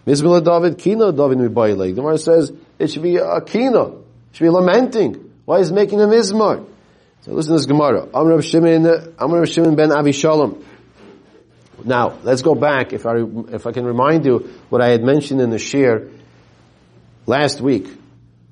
Mizmor 0.06 0.42
l'David, 0.42 0.78
kino 0.78 1.12
David 1.12 1.38
mi'bayilei. 1.40 1.90
The 1.90 1.94
Gemara 1.94 2.18
says, 2.18 2.52
it 2.78 2.92
should 2.92 3.04
be 3.04 3.16
a 3.16 3.42
kino. 3.42 4.04
It 4.32 4.36
should 4.36 4.44
be 4.44 4.50
lamenting. 4.50 5.32
Why 5.46 5.60
is 5.60 5.70
he 5.70 5.76
making 5.76 6.02
a 6.02 6.06
Mizmor? 6.06 6.68
So 7.22 7.32
listen 7.32 7.54
to 7.54 7.58
this 7.58 7.66
Gemara. 7.66 8.10
Amr 8.14 8.42
Shimon, 8.42 9.16
Amr 9.18 9.46
Shimon 9.46 9.76
ben 9.76 9.90
Avishalom. 9.90 10.62
Now, 11.84 12.20
let's 12.24 12.42
go 12.42 12.56
back, 12.56 12.94
if 12.94 13.06
I, 13.06 13.16
if 13.52 13.66
I 13.68 13.72
can 13.72 13.86
remind 13.86 14.26
you 14.26 14.50
what 14.70 14.82
I 14.82 14.90
had 14.90 15.04
mentioned 15.04 15.42
in 15.42 15.50
the 15.50 15.58
shir 15.58 16.12
last 17.26 17.62
week, 17.62 17.88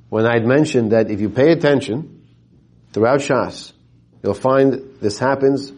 when 0.10 0.26
I 0.26 0.34
had 0.34 0.46
mentioned 0.46 0.92
that 0.92 1.10
if 1.10 1.22
you 1.22 1.30
pay 1.30 1.52
attention, 1.52 2.22
throughout 2.92 3.20
Shas, 3.20 3.72
you'll 4.24 4.34
find 4.34 4.98
this 5.00 5.18
happens 5.18 5.72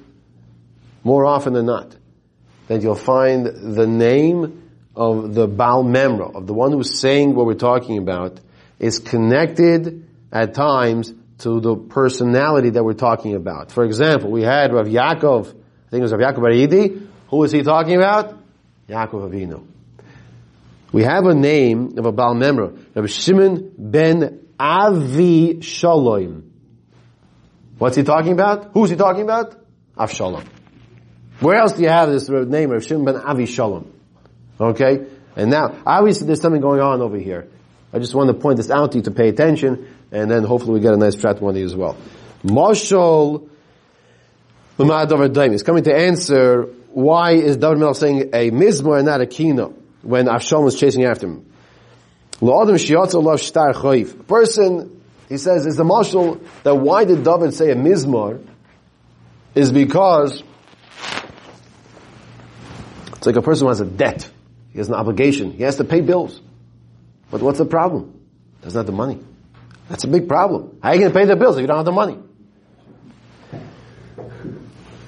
more 1.03 1.25
often 1.25 1.53
than 1.53 1.65
not. 1.65 1.95
That 2.67 2.81
you'll 2.81 2.95
find 2.95 3.45
the 3.45 3.87
name 3.87 4.63
of 4.95 5.33
the 5.33 5.47
Baal 5.47 5.83
Memra, 5.83 6.35
of 6.35 6.47
the 6.47 6.53
one 6.53 6.71
who's 6.71 6.99
saying 6.99 7.35
what 7.35 7.45
we're 7.45 7.55
talking 7.55 7.97
about, 7.97 8.39
is 8.79 8.99
connected 8.99 10.07
at 10.31 10.53
times 10.53 11.13
to 11.39 11.59
the 11.59 11.75
personality 11.75 12.71
that 12.71 12.83
we're 12.83 12.93
talking 12.93 13.35
about. 13.35 13.71
For 13.71 13.83
example, 13.83 14.31
we 14.31 14.43
had 14.43 14.71
Rav 14.73 14.87
Yaakov, 14.87 15.47
I 15.47 15.89
think 15.89 15.99
it 15.99 16.01
was 16.01 16.13
Rav 16.13 16.21
Yaakov 16.21 16.41
bar 16.41 16.51
Idi, 16.51 17.02
who 17.33 17.39
was 17.39 17.51
he 17.51 17.63
talking 17.63 17.95
about? 17.95 18.37
Yaakov 18.87 19.31
Avinu. 19.31 19.65
We 20.91 21.01
have 21.01 21.25
a 21.25 21.33
name 21.33 21.97
of 21.97 22.05
a 22.05 22.11
Baal 22.11 22.35
Memra, 22.35 22.77
Rav 22.93 23.09
Shimon 23.09 23.73
ben 23.75 24.41
Avi 24.59 25.59
Shalom. 25.61 26.51
What's 27.79 27.95
he 27.95 28.03
talking 28.03 28.33
about? 28.33 28.73
Who's 28.73 28.91
he 28.91 28.95
talking 28.95 29.23
about? 29.23 29.55
Avshalom. 29.97 30.45
Where 31.39 31.55
else 31.55 31.73
do 31.73 31.81
you 31.81 31.89
have 31.89 32.11
this 32.11 32.29
name 32.29 32.71
of 32.71 32.85
Shimon 32.85 33.05
ben 33.05 33.15
Avi 33.15 33.47
Shalom? 33.47 33.91
Okay? 34.59 35.07
And 35.35 35.49
now, 35.49 35.81
obviously 35.87 36.27
there's 36.27 36.39
something 36.39 36.61
going 36.61 36.81
on 36.81 37.01
over 37.01 37.17
here. 37.17 37.47
I 37.91 37.97
just 37.97 38.13
want 38.13 38.27
to 38.27 38.35
point 38.35 38.57
this 38.57 38.69
out 38.69 38.91
to 38.91 38.99
you 38.99 39.03
to 39.05 39.11
pay 39.11 39.29
attention, 39.29 39.87
and 40.11 40.29
then 40.29 40.43
hopefully 40.43 40.73
we 40.73 40.81
get 40.81 40.93
a 40.93 40.97
nice 40.97 41.15
chat 41.15 41.41
one 41.41 41.55
you 41.55 41.65
as 41.65 41.75
well. 41.75 41.97
Marshal 42.43 43.49
He's 44.77 45.63
coming 45.63 45.83
to 45.83 45.95
answer 45.95 46.69
why 46.93 47.31
is 47.31 47.57
David 47.57 47.79
Melech 47.79 47.95
saying 47.95 48.21
a 48.33 48.51
mizmor 48.51 48.97
and 48.97 49.05
not 49.05 49.21
a 49.21 49.25
kino 49.25 49.73
when 50.01 50.27
Avshalom 50.27 50.63
was 50.63 50.79
chasing 50.79 51.05
after 51.05 51.27
him. 51.27 51.45
A 52.41 54.23
person 54.27 55.01
he 55.29 55.37
says, 55.37 55.65
is 55.65 55.75
the 55.75 55.83
marshal 55.83 56.41
that 56.63 56.75
why 56.75 57.05
did 57.05 57.23
David 57.23 57.53
say 57.53 57.71
a 57.71 57.75
mizmar 57.75 58.45
is 59.55 59.71
because 59.71 60.43
it's 63.15 63.25
like 63.25 63.35
a 63.35 63.41
person 63.41 63.65
who 63.65 63.69
has 63.69 63.81
a 63.81 63.85
debt. 63.85 64.29
He 64.71 64.79
has 64.79 64.89
an 64.89 64.95
obligation. 64.95 65.51
He 65.51 65.63
has 65.63 65.77
to 65.77 65.83
pay 65.83 66.01
bills. 66.01 66.39
But 67.31 67.41
what's 67.41 67.57
the 67.57 67.65
problem? 67.65 68.19
Doesn't 68.61 68.77
have 68.77 68.85
the 68.85 68.91
money. 68.91 69.19
That's 69.89 70.03
a 70.03 70.07
big 70.07 70.27
problem. 70.27 70.77
How 70.83 70.89
are 70.89 70.95
you 70.95 71.01
going 71.01 71.11
to 71.11 71.19
pay 71.19 71.25
the 71.25 71.35
bills 71.35 71.57
if 71.57 71.61
you 71.61 71.67
don't 71.67 71.77
have 71.77 71.85
the 71.85 71.91
money? 71.91 72.17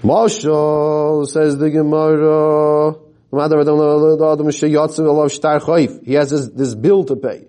Marshal 0.06 1.26
says 1.26 1.58
the 1.58 1.72
Gemara. 1.72 2.96
He 6.06 6.13
has 6.13 6.30
this, 6.30 6.48
this 6.50 6.76
bill 6.76 7.04
to 7.06 7.15
pay. 7.15 7.48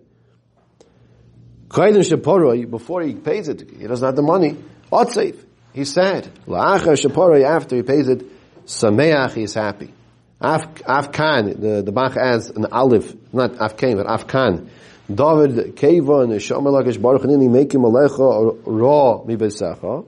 Before 2.64 3.02
he 3.02 3.14
pays 3.14 3.48
it, 3.48 3.70
he 3.78 3.86
doesn't 3.86 4.06
have 4.06 4.16
the 4.16 4.22
money. 4.22 4.56
Otseif, 4.90 5.36
he's 5.74 5.92
sad. 5.92 6.30
After 6.50 7.76
he 7.76 7.82
pays 7.82 8.08
it, 8.08 8.24
Sameach, 8.64 9.34
he's 9.34 9.52
happy. 9.52 9.92
Afkan, 10.40 11.60
the, 11.60 11.82
the 11.82 11.92
Bach 11.92 12.16
adds 12.16 12.48
an 12.48 12.64
aleph, 12.72 13.14
not 13.34 13.52
Afkan, 13.52 13.96
but 13.96 14.06
Afkan. 14.06 14.70
David 15.08 15.76
Keva 15.76 16.26
Shomer 16.36 16.72
Lakish 16.72 17.00
Baruch 17.00 17.22
Hanini 17.22 17.48
Mekim 17.48 17.84
Alecha 17.84 18.58
Ra 18.64 19.22
Mi 19.24 19.36
Besecha. 19.36 20.06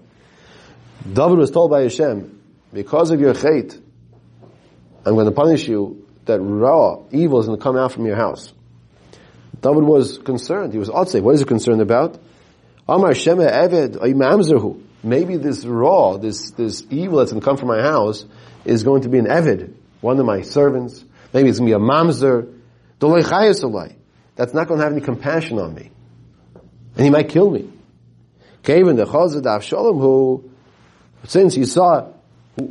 David 1.12 1.38
was 1.38 1.50
told 1.50 1.70
by 1.70 1.82
Hashem, 1.82 2.37
because 2.72 3.10
of 3.10 3.20
your 3.20 3.34
chait, 3.34 3.80
I'm 5.04 5.14
going 5.14 5.26
to 5.26 5.32
punish 5.32 5.66
you 5.66 6.06
that 6.26 6.40
raw 6.40 7.02
evil 7.10 7.40
is 7.40 7.46
going 7.46 7.58
to 7.58 7.62
come 7.62 7.76
out 7.76 7.92
from 7.92 8.06
your 8.06 8.16
house. 8.16 8.52
David 9.60 9.84
was 9.84 10.18
concerned. 10.18 10.72
He 10.72 10.78
was 10.78 10.88
Otse. 10.88 11.20
What 11.20 11.34
is 11.34 11.40
he 11.40 11.46
concerned 11.46 11.80
about? 11.80 12.20
Amar 12.88 13.14
Shema 13.14 13.44
Eved. 13.44 14.76
Maybe 15.02 15.36
this 15.36 15.64
raw, 15.64 16.16
this, 16.16 16.50
this 16.52 16.84
evil 16.90 17.18
that's 17.18 17.32
going 17.32 17.40
to 17.40 17.44
come 17.44 17.56
from 17.56 17.68
my 17.68 17.80
house 17.80 18.24
is 18.64 18.82
going 18.82 19.02
to 19.02 19.08
be 19.08 19.18
an 19.18 19.26
Eved, 19.26 19.72
one 20.00 20.18
of 20.18 20.26
my 20.26 20.42
servants. 20.42 21.04
Maybe 21.32 21.48
it's 21.48 21.58
going 21.58 21.70
to 21.70 21.78
be 21.78 21.82
a 21.82 21.86
Mamzer. 21.86 22.54
That's 24.36 24.54
not 24.54 24.68
going 24.68 24.78
to 24.78 24.84
have 24.84 24.92
any 24.92 25.02
compassion 25.02 25.58
on 25.58 25.74
me. 25.74 25.90
And 26.96 27.04
he 27.04 27.10
might 27.10 27.28
kill 27.28 27.50
me. 27.50 27.70
Since 31.24 31.54
he 31.54 31.64
saw 31.64 32.12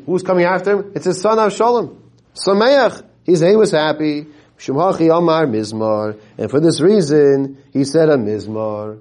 who's 0.06 0.24
coming 0.24 0.46
after 0.46 0.80
him, 0.80 0.92
it's 0.96 1.06
his 1.06 1.22
son 1.22 1.38
Avshalom. 1.38 1.98
Sameach. 2.34 3.04
He's, 3.26 3.42
he 3.42 3.56
was 3.56 3.72
happy. 3.72 4.28
Shumachi 4.58 5.16
Amar 5.16 5.46
Mizmar. 5.46 6.20
And 6.38 6.50
for 6.50 6.60
this 6.60 6.80
reason, 6.82 7.62
he 7.74 7.84
said 7.84 8.10
a 8.10 8.18
Mizmar. 8.18 9.00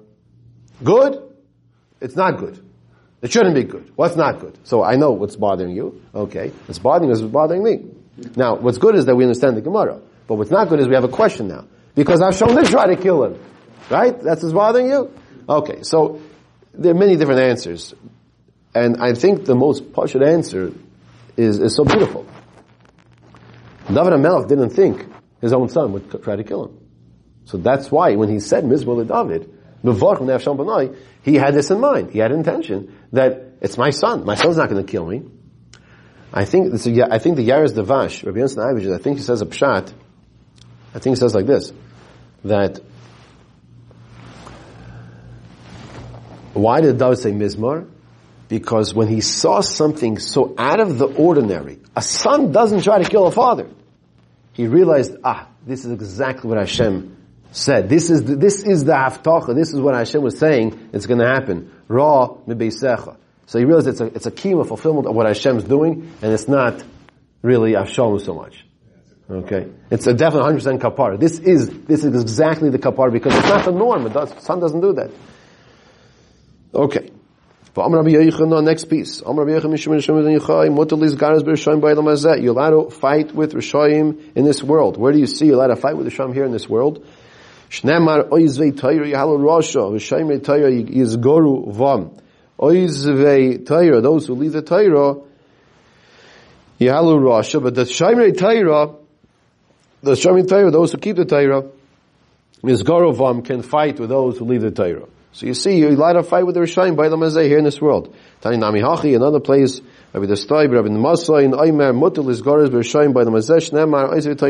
Good? 0.83 1.23
It's 2.01 2.15
not 2.15 2.37
good. 2.37 2.63
It 3.21 3.31
shouldn't 3.31 3.55
be 3.55 3.63
good. 3.63 3.91
What's 3.95 4.15
not 4.15 4.39
good? 4.39 4.57
So 4.63 4.83
I 4.83 4.95
know 4.95 5.11
what's 5.11 5.35
bothering 5.35 5.75
you. 5.75 6.03
Okay. 6.13 6.49
What's 6.67 6.79
bothering 6.79 7.11
us 7.11 7.19
is 7.19 7.25
bothering 7.25 7.63
me. 7.63 7.85
Now, 8.35 8.55
what's 8.55 8.77
good 8.77 8.95
is 8.95 9.05
that 9.05 9.15
we 9.15 9.23
understand 9.23 9.57
the 9.57 9.61
Gemara. 9.61 9.99
But 10.27 10.35
what's 10.35 10.51
not 10.51 10.69
good 10.69 10.79
is 10.79 10.87
we 10.87 10.95
have 10.95 11.03
a 11.03 11.09
question 11.09 11.47
now. 11.47 11.65
Because 11.95 12.19
this 12.19 12.69
try 12.69 12.87
to 12.87 13.01
kill 13.01 13.23
him. 13.23 13.39
Right? 13.89 14.21
That's 14.21 14.43
what's 14.43 14.53
bothering 14.53 14.87
you? 14.87 15.11
Okay. 15.49 15.81
So, 15.81 16.21
there 16.73 16.91
are 16.91 16.97
many 16.97 17.15
different 17.15 17.41
answers. 17.41 17.95
And 18.77 18.97
I 19.01 19.13
think 19.13 19.45
the 19.45 19.55
most 19.55 19.91
partial 19.91 20.23
answer 20.23 20.71
is, 21.35 21.59
is 21.59 21.75
so 21.75 21.83
beautiful. 21.83 22.27
David 23.87 24.13
HaMelech 24.13 24.47
didn't 24.47 24.69
think 24.71 25.05
his 25.41 25.51
own 25.51 25.69
son 25.69 25.93
would 25.93 26.23
try 26.23 26.35
to 26.35 26.43
kill 26.43 26.65
him. 26.65 26.79
So 27.45 27.57
that's 27.57 27.91
why 27.91 28.15
when 28.15 28.29
he 28.29 28.39
said 28.39 28.65
Mizmor 28.65 29.07
David, 29.07 29.53
he 31.23 31.35
had 31.35 31.53
this 31.53 31.71
in 31.71 31.79
mind. 31.79 32.11
He 32.11 32.19
had 32.19 32.31
intention 32.31 32.95
that 33.13 33.53
it's 33.61 33.77
my 33.77 33.89
son. 33.89 34.25
My 34.25 34.35
son's 34.35 34.57
not 34.57 34.69
going 34.69 34.85
to 34.85 34.91
kill 34.91 35.05
me. 35.05 35.23
I 36.33 36.45
think 36.45 36.71
this, 36.71 36.85
I 36.85 37.19
think 37.19 37.37
the 37.37 37.47
Yaaros 37.47 37.73
Devash, 37.73 38.25
Rabbi 38.25 38.39
Yonson 38.39 38.57
Avish, 38.57 38.93
I 38.93 38.97
think 38.97 39.17
he 39.17 39.23
says 39.23 39.41
a 39.41 39.45
pshat. 39.45 39.93
I 40.93 40.99
think 40.99 41.15
he 41.15 41.19
says 41.19 41.33
like 41.33 41.45
this, 41.45 41.71
that 42.43 42.79
why 46.53 46.81
did 46.81 46.97
David 46.97 47.17
say 47.17 47.31
Mizmor? 47.31 47.87
Because 48.47 48.93
when 48.93 49.07
he 49.07 49.21
saw 49.21 49.61
something 49.61 50.19
so 50.19 50.53
out 50.57 50.79
of 50.79 50.97
the 50.97 51.05
ordinary, 51.05 51.79
a 51.95 52.01
son 52.01 52.51
doesn't 52.51 52.83
try 52.83 53.01
to 53.01 53.09
kill 53.09 53.27
a 53.27 53.31
father 53.31 53.67
he 54.57 54.65
realized, 54.65 55.15
ah, 55.23 55.47
this 55.67 55.85
is 55.85 55.91
exactly 55.91 56.49
what 56.49 56.57
Hashem 56.57 57.15
said. 57.51 57.89
This 57.89 58.09
is 58.09 58.23
the, 58.23 58.35
this 58.35 58.63
is 58.63 58.85
the 58.85 58.93
haftacha. 58.93 59.53
This 59.53 59.71
is 59.71 59.79
what 59.79 59.93
Hashem 59.93 60.19
was 60.19 60.39
saying. 60.39 60.89
It's 60.93 61.05
going 61.05 61.19
to 61.19 61.27
happen. 61.27 61.71
Ra 61.87 62.29
mibeisecha. 62.29 63.17
So 63.45 63.59
he 63.59 63.65
realized 63.65 63.87
it's 63.87 64.01
a 64.01 64.05
it's 64.07 64.25
a 64.25 64.31
key 64.31 64.53
of 64.53 64.67
fulfillment 64.67 65.05
of 65.05 65.15
what 65.15 65.27
Hashem's 65.27 65.63
doing, 65.63 66.11
and 66.21 66.33
it's 66.33 66.47
not 66.47 66.83
really 67.43 67.73
Avshalom 67.73 68.19
so 68.19 68.33
much. 68.33 68.65
Okay, 69.29 69.67
it's 69.91 70.07
a 70.07 70.13
definite 70.13 70.43
100% 70.43 70.79
kapar. 70.79 71.19
This 71.19 71.39
is 71.39 71.69
this 71.69 72.03
is 72.03 72.19
exactly 72.19 72.69
the 72.71 72.79
kapar 72.79 73.11
because 73.11 73.35
it's 73.35 73.47
not 73.47 73.63
the 73.63 73.71
norm. 73.71 74.11
Does, 74.11 74.33
son 74.43 74.59
doesn't 74.59 74.81
do 74.81 74.93
that. 74.93 75.11
Okay. 76.73 77.11
You're 77.77 77.85
allowed 77.85 77.99
to 82.71 82.89
fight 82.89 83.35
with 83.35 83.53
Rishayim 83.53 84.35
in 84.35 84.45
this 84.45 84.63
world. 84.63 84.97
Where 84.97 85.13
do 85.13 85.19
you 85.19 85.27
see 85.27 85.45
you're 85.45 85.57
allowed 85.57 85.67
to 85.67 85.75
fight 85.75 85.95
with 85.95 86.07
Rishayim 86.07 86.33
here 86.33 86.45
in 86.45 86.51
this 86.51 86.67
world? 86.67 87.05
Shnemar 87.69 88.29
oizvei 88.29 88.75
Torah 88.75 89.05
yahalu 89.05 89.37
rosha, 89.39 89.91
v'shaymei 89.91 90.43
Torah 90.43 90.71
yizgoru 90.71 91.71
vam. 91.71 92.19
Oizvei 92.57 93.63
Torah, 93.63 94.01
those 94.01 94.25
who 94.25 94.33
leave 94.33 94.53
the 94.53 94.63
Torah, 94.63 95.21
yahalu 96.79 97.19
rosha, 97.19 97.61
but 97.61 97.75
the 97.75 97.83
shaymei 97.83 98.35
Torah, 98.35 98.95
the 100.01 100.13
shaymei 100.13 100.47
Torah, 100.49 100.71
those 100.71 100.93
who 100.93 100.97
keep 100.97 101.15
the 101.15 101.25
Torah, 101.25 101.63
yizgoru 102.63 103.13
vam, 103.15 103.45
can 103.45 103.61
fight 103.61 103.99
with 103.99 104.09
those 104.09 104.39
who 104.39 104.45
leave 104.45 104.61
the 104.61 104.71
Torah. 104.71 105.05
So 105.37 105.45
you 105.45 105.53
see, 105.53 105.77
you 105.77 105.91
light 105.91 106.15
a 106.15 106.23
fight 106.23 106.47
with 106.47 106.55
the 106.55 106.61
Rishayim 106.61 106.95
by 106.95 107.09
the 107.09 107.15
Mazeh 107.15 107.45
here 107.45 107.59
in 107.59 107.63
this 107.63 107.79
world. 107.79 108.11
Tani 108.41 108.57
Nami 108.57 108.81
Hachi, 108.81 109.15
another 109.15 109.39
place, 109.39 109.79
Rabbi 110.11 110.25
Stoy, 110.33 110.67
Rabbi 110.67 110.89
Masai, 110.89 111.45
in 111.45 111.51
Oymer, 111.51 111.93
Mutal 111.93 112.27
is 112.31 112.41
Goraz, 112.41 112.69
Rishayim 112.69 113.13
by 113.13 113.23
the 113.23 113.29
Mazeh, 113.29 113.69
Shnemar, 113.69 114.09
Oizvei 114.15 114.35
Torah 114.35 114.49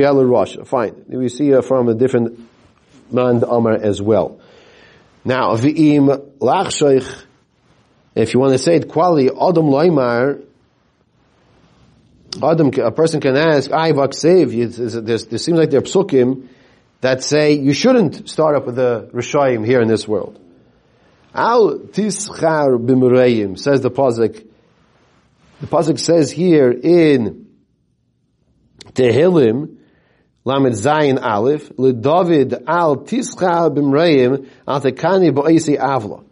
yahalu 0.00 0.26
rosha, 0.26 0.66
Fine. 0.66 1.04
We 1.06 1.28
see 1.28 1.54
uh, 1.54 1.62
from 1.62 1.88
a 1.88 1.94
different 1.94 2.40
man 3.12 3.44
Amar 3.48 3.74
as 3.74 4.02
well. 4.02 4.40
Now, 5.24 5.54
v'im 5.54 6.08
lachshoich, 6.40 7.24
if 8.16 8.34
you 8.34 8.40
want 8.40 8.50
to 8.50 8.58
say 8.58 8.74
it 8.74 8.88
quality, 8.88 9.28
Adam 9.28 9.66
loimar, 9.66 10.42
Adam, 12.42 12.70
a 12.82 12.90
person 12.90 13.20
can 13.20 13.36
ask, 13.36 13.70
I 13.70 13.92
vaksev, 13.92 15.06
there 15.06 15.38
seems 15.38 15.58
like 15.58 15.70
there 15.70 15.80
are 15.80 15.82
psukim 15.82 16.48
that 17.00 17.22
say 17.22 17.52
you 17.52 17.72
shouldn't 17.72 18.28
start 18.28 18.56
up 18.56 18.66
with 18.66 18.76
the 18.76 19.10
Rishayim 19.12 19.64
here 19.64 19.80
in 19.80 19.88
this 19.88 20.08
world. 20.08 20.38
Al 21.34 21.78
tischar 21.78 22.78
b'mureim, 22.78 23.58
says 23.58 23.80
the 23.82 23.90
Pasuk. 23.90 24.46
The 25.60 25.66
Pasuk 25.66 25.98
says 25.98 26.30
here 26.30 26.70
in 26.70 27.48
Tehillim, 28.92 29.76
Lamed 30.44 30.74
Zayin 30.74 31.22
Aleph, 31.22 31.70
David 31.76 32.54
al 32.66 32.98
Tischa 32.98 33.74
b'mreim 33.74 34.48
al 34.66 34.80
tekani 34.80 35.30
b'oisi 35.32 35.78
avla. 35.78 36.24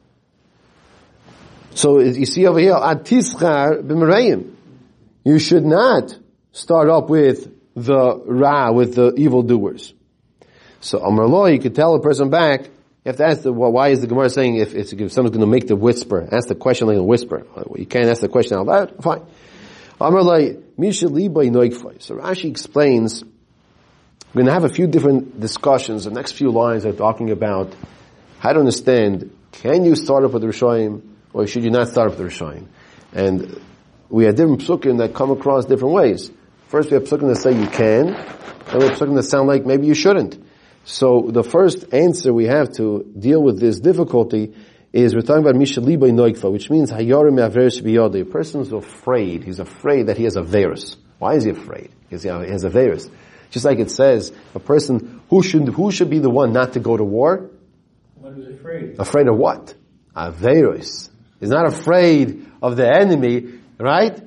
So 1.74 2.00
you 2.00 2.24
see 2.24 2.46
over 2.46 2.58
here, 2.58 2.74
al 2.74 2.96
Tischa 2.96 3.82
b'mreim. 3.82 4.53
You 5.24 5.38
should 5.38 5.64
not 5.64 6.16
start 6.52 6.88
up 6.88 7.08
with 7.08 7.50
the 7.74 8.22
Ra, 8.26 8.70
with 8.72 8.94
the 8.94 9.14
evildoers. 9.14 9.92
So 10.80 10.98
Amar 10.98 11.26
Lo, 11.26 11.46
you 11.46 11.58
could 11.58 11.74
tell 11.74 11.94
a 11.94 12.00
person 12.00 12.30
back, 12.30 12.64
you 12.64 13.10
have 13.10 13.16
to 13.16 13.26
ask 13.26 13.42
the, 13.42 13.52
well, 13.52 13.72
why 13.72 13.88
is 13.88 14.00
the 14.00 14.06
Gemara 14.06 14.30
saying 14.30 14.56
if, 14.56 14.74
if 14.74 14.88
someone's 15.12 15.37
going 15.37 15.40
to 15.40 15.46
make 15.46 15.66
the 15.66 15.76
whisper, 15.76 16.28
ask 16.30 16.48
the 16.48 16.54
question 16.54 16.87
like 16.87 16.96
a 16.96 17.02
whisper. 17.02 17.46
You 17.74 17.87
can't 17.87 18.08
ask 18.08 18.20
the 18.20 18.28
question 18.28 18.58
out 18.58 18.66
loud, 18.66 19.02
fine. 19.02 19.22
Amar 20.00 20.22
Misha 20.76 21.06
Libay 21.06 21.50
Noikfai. 21.50 22.02
So 22.02 22.16
Rashi 22.16 22.50
explains, 22.50 23.22
we're 23.22 24.42
going 24.42 24.46
to 24.46 24.52
have 24.52 24.64
a 24.64 24.68
few 24.68 24.87
different 24.87 25.40
discussions. 25.40 26.04
The 26.04 26.10
next 26.10 26.32
few 26.32 26.50
lines 26.50 26.84
are 26.84 26.92
talking 26.92 27.30
about 27.30 27.74
how 28.38 28.52
to 28.52 28.58
understand, 28.58 29.34
can 29.52 29.84
you 29.84 29.96
start 29.96 30.24
up 30.24 30.32
with 30.32 30.42
the 30.42 30.48
Rishayim, 30.48 31.02
or 31.32 31.46
should 31.46 31.64
you 31.64 31.70
not 31.70 31.88
start 31.88 32.12
up 32.12 32.18
with 32.18 32.38
the 32.38 32.44
Rishayim? 32.44 32.66
And 33.12 33.60
we 34.08 34.24
have 34.24 34.36
different 34.36 34.60
psukim 34.60 34.98
that 34.98 35.14
come 35.14 35.30
across 35.30 35.64
different 35.64 35.94
ways. 35.94 36.30
First 36.68 36.90
we 36.90 36.94
have 36.94 37.04
psukim 37.04 37.28
that 37.28 37.36
say 37.36 37.58
you 37.58 37.66
can, 37.66 38.08
and 38.08 38.78
we 38.82 38.88
have 38.88 38.98
psukim 38.98 39.14
that 39.16 39.24
sound 39.24 39.48
like 39.48 39.64
maybe 39.66 39.86
you 39.86 39.94
shouldn't. 39.94 40.42
So 40.84 41.28
the 41.30 41.42
first 41.42 41.92
answer 41.92 42.32
we 42.32 42.44
have 42.46 42.72
to 42.74 43.10
deal 43.18 43.42
with 43.42 43.58
this 43.58 43.80
difficulty 43.80 44.54
is 44.92 45.14
we're 45.14 45.22
talking 45.22 45.42
about 45.42 45.56
Mishaliba 45.56 46.10
Noikfa, 46.12 46.52
which 46.52 46.70
means 46.70 46.90
Hayorim 46.90 47.40
Averis 47.40 47.82
Biyode. 47.82 48.20
A 48.20 48.24
person 48.24 48.60
is 48.60 48.72
afraid. 48.72 49.42
He's 49.42 49.58
afraid 49.58 50.06
that 50.06 50.16
he 50.16 50.24
has 50.24 50.36
a 50.36 50.42
virus. 50.42 50.96
Why 51.18 51.34
is 51.34 51.44
he 51.44 51.50
afraid? 51.50 51.90
Because 52.02 52.22
he 52.22 52.28
has 52.28 52.64
a 52.64 52.70
virus. 52.70 53.08
Just 53.50 53.64
like 53.64 53.78
it 53.78 53.90
says, 53.90 54.32
a 54.54 54.60
person 54.60 55.20
who 55.30 55.42
should 55.42 55.68
who 55.68 55.90
should 55.90 56.10
be 56.10 56.18
the 56.18 56.30
one 56.30 56.52
not 56.52 56.74
to 56.74 56.80
go 56.80 56.96
to 56.96 57.04
war? 57.04 57.50
What 58.16 58.38
is 58.38 58.54
afraid? 58.54 58.98
Afraid 58.98 59.28
of 59.28 59.36
what? 59.36 59.74
A 60.14 60.30
virus. 60.30 61.10
He's 61.40 61.50
not 61.50 61.66
afraid 61.66 62.46
of 62.62 62.76
the 62.76 62.88
enemy, 62.88 63.60
right? 63.78 64.20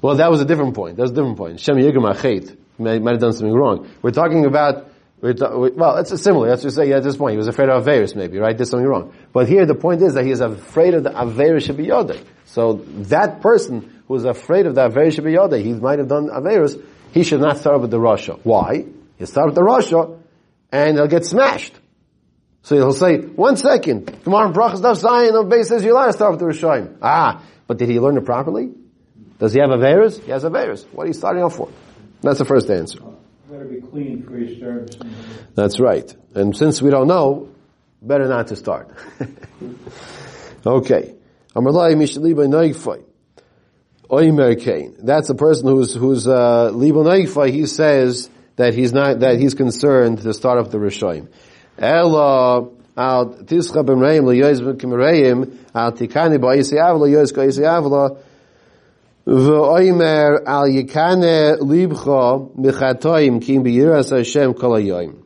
Well, 0.00 0.16
that 0.16 0.30
was 0.30 0.40
a 0.40 0.44
different 0.44 0.74
point. 0.74 0.96
That 0.96 1.02
was 1.02 1.10
a 1.10 1.14
different 1.14 1.36
point. 1.36 1.60
Shem 1.60 1.76
Yigam 1.76 2.08
Achet 2.10 2.56
might 2.78 3.10
have 3.10 3.20
done 3.20 3.32
something 3.32 3.52
wrong. 3.52 3.88
We're 4.02 4.12
talking 4.12 4.46
about 4.46 4.88
well, 5.20 5.96
it's 5.96 6.22
similar. 6.22 6.48
Let's 6.48 6.62
just 6.62 6.76
say 6.76 6.92
at 6.92 7.02
this 7.02 7.16
point 7.16 7.32
he 7.32 7.38
was 7.38 7.48
afraid 7.48 7.68
of 7.68 7.84
Averis, 7.84 8.14
maybe, 8.14 8.38
right? 8.38 8.56
Did 8.56 8.66
something 8.66 8.86
wrong. 8.86 9.12
But 9.32 9.48
here 9.48 9.66
the 9.66 9.74
point 9.74 10.00
is 10.00 10.14
that 10.14 10.24
he 10.24 10.30
is 10.30 10.40
afraid 10.40 10.94
of 10.94 11.02
the 11.02 11.10
Averis 11.10 11.66
should 11.66 11.76
be 11.76 11.86
Yodai. 11.86 12.24
So 12.44 12.74
that 13.08 13.40
person 13.40 14.02
who 14.06 14.14
is 14.14 14.24
afraid 14.24 14.66
of 14.66 14.76
the 14.76 14.88
Averis 14.88 15.14
should 15.14 15.24
be 15.24 15.32
Yodai, 15.32 15.62
he 15.64 15.72
might 15.72 15.98
have 15.98 16.08
done 16.08 16.28
Averis, 16.28 16.80
he 17.12 17.24
should 17.24 17.40
not 17.40 17.58
start 17.58 17.80
with 17.80 17.90
the 17.90 17.98
Rasha. 17.98 18.38
Why? 18.44 18.84
He'll 19.16 19.26
start 19.26 19.46
with 19.46 19.56
the 19.56 19.62
Rasha, 19.62 20.20
and 20.70 20.96
he'll 20.96 21.08
get 21.08 21.24
smashed. 21.24 21.74
So 22.62 22.76
he'll 22.76 22.92
say, 22.92 23.18
one 23.18 23.56
second, 23.56 24.06
tomorrow 24.22 24.52
Brachos 24.52 24.80
Daf 24.80 25.02
Zayin, 25.02 25.32
the 25.32 25.42
base 25.48 25.68
says 25.68 25.84
allowed 25.84 26.06
to 26.06 26.12
start 26.12 26.32
with 26.32 26.40
the 26.40 26.46
Rishayim. 26.46 26.98
Ah, 27.02 27.42
but 27.68 27.78
did 27.78 27.88
he 27.88 28.00
learn 28.00 28.16
it 28.16 28.24
properly? 28.24 28.72
Does 29.38 29.52
he 29.52 29.60
have 29.60 29.70
Averis? 29.70 30.20
He 30.24 30.32
has 30.32 30.42
Averis. 30.42 30.84
What 30.92 31.04
are 31.04 31.06
you 31.06 31.12
starting 31.12 31.44
off 31.44 31.54
for? 31.54 31.68
That's 32.22 32.40
the 32.40 32.44
first 32.44 32.68
answer. 32.68 32.98
Better 33.48 33.66
be 33.66 33.80
clean 33.80 34.24
for 34.24 34.36
your 34.36 34.58
service. 34.58 34.98
That's 35.54 35.78
right. 35.78 36.12
And 36.34 36.56
since 36.56 36.82
we 36.82 36.90
don't 36.90 37.06
know, 37.06 37.50
better 38.02 38.26
not 38.26 38.48
to 38.48 38.56
start. 38.56 38.90
okay. 40.66 41.14
That's 41.54 41.66
a 45.30 45.34
person 45.34 45.68
who's 45.68 45.94
who's 45.94 46.26
uh, 46.26 46.72
He 46.72 47.66
says 47.66 48.30
that 48.56 48.74
he's 48.74 48.92
not 48.92 49.20
that 49.20 49.38
he's 49.38 49.54
concerned 49.54 50.22
to 50.22 50.34
start 50.34 50.58
up 50.58 50.70
the 50.70 50.78
rishayim. 50.78 51.28
Ella 51.78 52.68
al 52.98 53.26
tischa 53.48 53.84
liyoyz 53.84 54.60
b'kimreim 54.60 55.46
al 55.74 55.92
avla 55.92 57.08
yoyz 57.08 57.32
ka'isi 57.32 57.62
avla 57.62 58.18
V'oimer 59.28 60.42
al 60.46 60.68
yikane 60.68 61.58
mechatoim 61.58 63.42
kim 63.42 63.62
Hashem 63.62 64.54
kol 64.54 65.24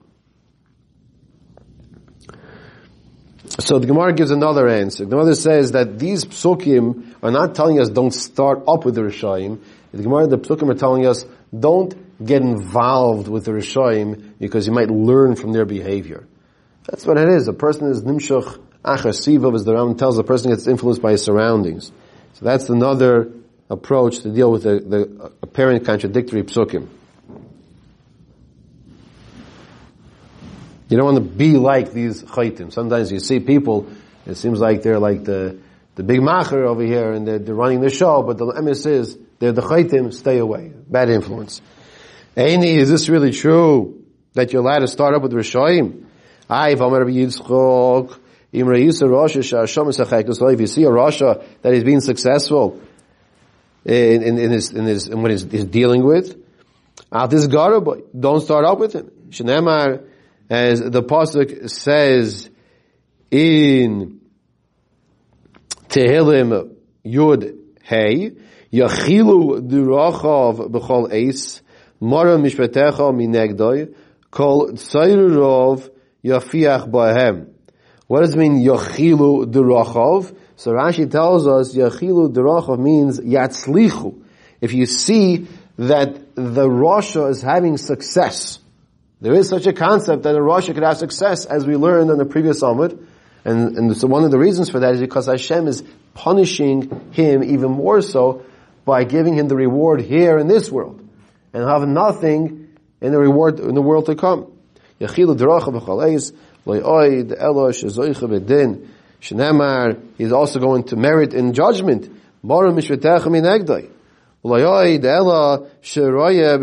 So 3.60 3.78
the 3.78 3.86
Gemara 3.86 4.12
gives 4.12 4.32
another 4.32 4.66
answer. 4.66 5.04
The 5.04 5.10
Gemara 5.10 5.36
says 5.36 5.70
that 5.72 6.00
these 6.00 6.24
psukim 6.24 7.14
are 7.22 7.30
not 7.30 7.54
telling 7.54 7.78
us 7.78 7.90
don't 7.90 8.10
start 8.10 8.64
up 8.66 8.84
with 8.84 8.96
the 8.96 9.02
Rishayim. 9.02 9.60
The 9.92 10.02
Gemara, 10.02 10.26
the 10.26 10.38
psukim 10.38 10.68
are 10.70 10.78
telling 10.78 11.06
us 11.06 11.24
don't 11.56 11.94
get 12.24 12.42
involved 12.42 13.28
with 13.28 13.44
the 13.44 13.52
Rishayim 13.52 14.32
because 14.40 14.66
you 14.66 14.72
might 14.72 14.88
learn 14.88 15.36
from 15.36 15.52
their 15.52 15.64
behavior. 15.64 16.26
That's 16.86 17.06
what 17.06 17.18
it 17.18 17.28
is. 17.28 17.48
A 17.48 17.52
person 17.52 17.90
is 17.90 18.02
nimshach 18.02 18.58
achasivav, 18.84 19.54
as 19.54 19.64
the 19.64 19.74
Ram 19.74 19.96
tells, 19.96 20.18
a 20.18 20.24
person 20.24 20.50
gets 20.50 20.66
influenced 20.66 21.00
by 21.00 21.12
his 21.12 21.22
surroundings. 21.22 21.92
So 22.34 22.44
that's 22.44 22.68
another 22.68 23.32
approach 23.70 24.20
to 24.20 24.30
deal 24.30 24.50
with 24.50 24.64
the, 24.64 24.80
the 24.80 25.32
apparent 25.42 25.84
contradictory 25.84 26.42
psukim. 26.42 26.88
You 30.88 30.98
don't 30.98 31.06
want 31.06 31.16
to 31.16 31.22
be 31.22 31.56
like 31.56 31.92
these 31.92 32.22
chaitim. 32.22 32.70
Sometimes 32.70 33.10
you 33.10 33.18
see 33.18 33.40
people, 33.40 33.86
it 34.26 34.34
seems 34.34 34.60
like 34.60 34.82
they're 34.82 34.98
like 34.98 35.24
the, 35.24 35.58
the 35.94 36.02
big 36.02 36.20
macher 36.20 36.66
over 36.66 36.82
here 36.82 37.12
and 37.12 37.26
they're, 37.26 37.38
they're 37.38 37.54
running 37.54 37.80
the 37.80 37.88
show, 37.88 38.22
but 38.22 38.36
the 38.36 38.44
emes 38.44 38.84
is, 38.86 39.16
they're 39.38 39.52
the 39.52 39.62
chaitim, 39.62 40.12
stay 40.12 40.36
away. 40.36 40.70
Bad 40.86 41.08
influence. 41.08 41.62
Aini, 42.36 42.76
is 42.76 42.90
this 42.90 43.08
really 43.08 43.32
true? 43.32 44.04
That 44.34 44.52
you're 44.52 44.62
allowed 44.62 44.80
to 44.80 44.88
start 44.88 45.14
up 45.14 45.22
with 45.22 45.32
Rishoim? 45.32 46.06
If 46.54 46.80
you 46.80 47.30
see 50.66 50.84
a 50.84 50.90
Rasha 50.90 51.44
that 51.62 51.72
is 51.72 51.84
being 51.84 52.00
successful, 52.00 52.80
in, 53.84 54.22
in, 54.22 54.38
in 54.38 54.50
his, 54.50 54.72
in 54.72 54.84
his, 54.84 55.08
in 55.08 55.22
what 55.22 55.30
he's, 55.30 55.42
he's 55.42 55.64
dealing 55.64 56.04
with. 56.04 56.36
Al 57.10 57.28
this 57.28 57.46
boy, 57.46 58.02
don't 58.18 58.40
start 58.40 58.64
up 58.64 58.78
with 58.78 58.94
him. 58.94 59.10
Shnemar, 59.30 60.04
as 60.48 60.80
the 60.80 61.02
pasuk 61.02 61.68
says 61.70 62.50
in 63.30 64.20
Tehillim 65.88 66.76
Yud 67.04 67.58
Hey, 67.82 68.30
Yachilu 68.72 69.68
durachav 69.68 70.70
b'chol 70.70 71.12
eis, 71.12 71.60
mara 72.00 72.38
mishpatecha 72.38 73.12
minegdoi, 73.12 73.94
kol 74.30 74.72
tzayrurov 74.72 75.90
yafiach 76.24 76.90
bahem. 76.90 77.48
What 78.06 78.20
does 78.20 78.34
it 78.34 78.38
mean, 78.38 78.62
Yachilu 78.62 79.50
durachav? 79.50 80.36
So 80.56 80.72
Rashi 80.72 81.10
tells 81.10 81.48
us 81.48 81.74
Yachilu 81.74 82.32
Derachav 82.32 82.78
means 82.78 83.18
Yatzlichu. 83.18 84.22
If 84.60 84.74
you 84.74 84.86
see 84.86 85.48
that 85.76 86.34
the 86.36 86.68
Rasha 86.68 87.30
is 87.30 87.42
having 87.42 87.76
success, 87.78 88.60
there 89.20 89.32
is 89.32 89.48
such 89.48 89.66
a 89.66 89.72
concept 89.72 90.22
that 90.24 90.36
a 90.36 90.40
Rasha 90.40 90.74
could 90.74 90.82
have 90.84 90.98
success, 90.98 91.46
as 91.46 91.66
we 91.66 91.76
learned 91.76 92.10
in 92.10 92.18
the 92.18 92.26
previous 92.26 92.62
Amud, 92.62 93.04
and, 93.44 93.76
and 93.76 93.96
so 93.96 94.06
one 94.06 94.22
of 94.22 94.30
the 94.30 94.38
reasons 94.38 94.70
for 94.70 94.80
that 94.80 94.94
is 94.94 95.00
because 95.00 95.26
Hashem 95.26 95.66
is 95.66 95.82
punishing 96.14 97.10
him 97.12 97.42
even 97.42 97.72
more 97.72 98.00
so 98.00 98.44
by 98.84 99.02
giving 99.02 99.34
him 99.34 99.48
the 99.48 99.56
reward 99.56 100.00
here 100.00 100.38
in 100.38 100.46
this 100.46 100.70
world, 100.70 101.00
and 101.52 101.64
have 101.64 101.88
nothing 101.88 102.76
in 103.00 103.10
the 103.10 103.18
reward 103.18 103.58
in 103.58 103.74
the 103.74 103.82
world 103.82 104.06
to 104.06 104.14
come. 104.14 104.51
Yechilu 105.02 105.36
deracha 105.36 105.70
b'chaleis 105.72 106.32
lo'oid 106.64 107.34
elo 107.38 107.70
shezoicha 107.70 108.28
b'din 108.28 108.88
shenemar. 109.20 110.00
He's 110.16 110.32
also 110.32 110.60
going 110.60 110.84
to 110.84 110.96
merit 110.96 111.34
in 111.34 111.52
judgment. 111.52 112.08
Mara 112.42 112.70
mishvetecha 112.70 113.30
min 113.30 113.44
egdai. 113.44 113.90
Lo'oid 114.44 115.04
elo 115.04 115.66
sheroye 115.82 116.58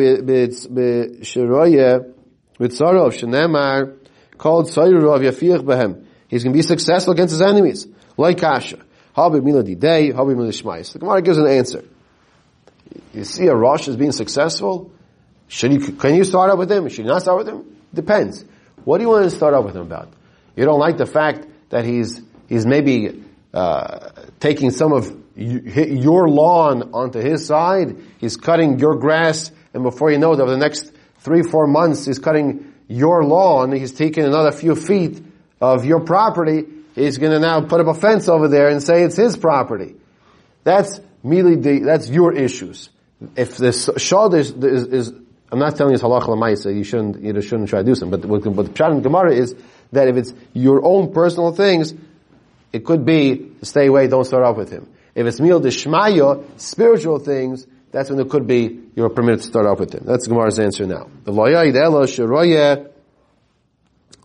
b'sheroye 0.71 2.13
b'tzarov 2.60 3.12
shenemar 3.12 3.95
called 4.38 4.67
Yafiach. 4.67 6.06
He's 6.30 6.43
going 6.43 6.54
to 6.54 6.58
be 6.58 6.62
successful 6.63 7.13
against 7.13 7.32
his 7.34 7.41
enemies. 7.41 7.88
Like 8.17 8.39
Kasha. 8.39 8.80
Habib 9.13 9.43
Mila 9.43 9.63
Didei, 9.63 10.15
Habib 10.15 10.38
Mila 10.38 10.52
Shmais. 10.52 10.93
The 10.93 10.99
Gemara 10.99 11.21
gives 11.21 11.38
an 11.38 11.47
answer. 11.47 11.84
You 13.13 13.23
see 13.23 13.47
a 13.47 13.56
Rosh 13.56 13.88
is 13.88 13.97
being 13.97 14.12
successful? 14.12 14.91
Should 15.47 15.73
you, 15.73 15.80
can 15.80 16.15
you 16.15 16.23
start 16.23 16.52
up 16.52 16.60
with 16.60 16.71
him? 16.71 16.88
Should 16.88 16.99
you 16.99 17.06
not 17.06 17.23
start 17.23 17.39
with 17.39 17.47
him? 17.47 17.78
Depends. 17.93 18.45
What 18.84 18.97
do 18.97 19.04
you 19.04 19.10
want 19.10 19.25
to 19.25 19.36
start 19.36 19.54
off 19.54 19.65
with 19.65 19.75
him 19.75 19.82
about? 19.82 20.13
You 20.56 20.65
don't 20.65 20.80
like 20.80 20.97
the 20.97 21.06
fact 21.06 21.47
that 21.69 21.86
he's, 21.86 22.21
he's 22.47 22.65
maybe, 22.65 23.23
uh, 23.54 24.10
taking 24.39 24.71
some 24.71 24.93
of 24.93 25.15
your 25.36 26.28
lawn 26.28 26.91
onto 26.93 27.19
his 27.19 27.45
side. 27.45 27.97
He's 28.19 28.38
cutting 28.38 28.80
your 28.80 28.95
grass, 28.95 29.52
and 29.73 29.84
before 29.84 30.12
you 30.12 30.17
know 30.17 30.34
it, 30.34 30.39
over 30.39 30.52
the 30.52 30.58
next 30.58 30.91
three, 31.19 31.43
four 31.43 31.67
months, 31.67 32.06
he's 32.06 32.19
cutting 32.19 32.73
your 32.88 33.23
lawn. 33.23 33.71
He's 33.71 33.91
taking 33.91 34.25
another 34.25 34.52
few 34.52 34.75
feet 34.75 35.21
of 35.62 35.86
your 35.86 36.02
property. 36.02 36.65
He's 36.95 37.17
going 37.17 37.32
to 37.32 37.39
now 37.39 37.62
put 37.62 37.80
up 37.80 37.88
a 37.88 37.93
fence 37.93 38.28
over 38.28 38.47
there 38.47 38.67
and 38.67 38.84
say 38.84 39.04
it's 39.04 39.15
his 39.15 39.38
property. 39.38 39.95
That's 40.63 40.99
merely 41.23 41.56
the, 41.56 41.80
that's 41.80 42.10
your 42.10 42.34
issues. 42.34 42.89
If 43.36 43.58
this 43.58 43.89
shad 43.97 44.34
is, 44.34 44.52
is, 44.52 44.84
is 44.88 45.13
I'm 45.51 45.59
not 45.59 45.75
telling 45.75 45.91
you 45.91 45.95
it's 45.95 46.03
lemaisa, 46.03 46.75
you 46.75 46.83
shouldn't, 46.83 47.21
you 47.21 47.41
shouldn't 47.41 47.69
try 47.69 47.79
to 47.79 47.85
do 47.85 47.95
something, 47.95 48.21
but 48.21 48.29
what, 48.29 48.43
the 48.43 48.49
pshat 48.51 48.91
in 48.91 49.01
Gemara 49.01 49.33
is 49.33 49.55
that 49.91 50.07
if 50.07 50.15
it's 50.15 50.33
your 50.53 50.85
own 50.85 51.12
personal 51.12 51.51
things, 51.51 51.93
it 52.71 52.85
could 52.85 53.03
be, 53.03 53.51
stay 53.63 53.88
away, 53.88 54.07
don't 54.07 54.25
start 54.25 54.43
off 54.43 54.57
with 54.57 54.69
him. 54.71 54.88
If 55.15 55.25
it's 55.25 55.39
mil 55.39 55.59
deshmaya, 55.59 56.43
spiritual 56.59 57.19
things, 57.19 57.65
that's 57.91 58.09
when 58.09 58.19
it 58.19 58.29
could 58.29 58.45
be 58.45 58.79
you're 58.95 59.09
permitted 59.09 59.41
to 59.41 59.47
start 59.47 59.65
off 59.65 59.79
with 59.79 59.93
him. 59.93 60.03
That's 60.05 60.27
Gemara's 60.27 60.59
answer 60.59 60.85
now. 60.85 61.09
The 61.23 61.31
loyay 61.31 61.75
elo 61.75 62.05
sheroye, 62.05 62.88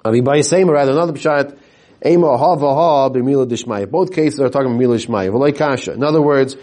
I 0.05 0.11
mean 0.11 0.25
by 0.25 0.43
same 0.43 0.69
rather 0.69 0.93
another 0.93 1.15
pshat, 1.15 1.57
ema 2.05 2.37
ha 2.37 2.57
ha 2.57 3.09
b'mila 3.09 3.49
deshmaya. 3.49 3.91
Both 3.91 4.13
cases 4.13 4.41
are 4.41 4.51
talking 4.51 4.67
about 4.67 4.79
mila 4.79 4.99
deshmaya. 4.99 5.57
Kasha. 5.57 5.95
In 5.95 6.05
other 6.05 6.21
words, 6.21 6.57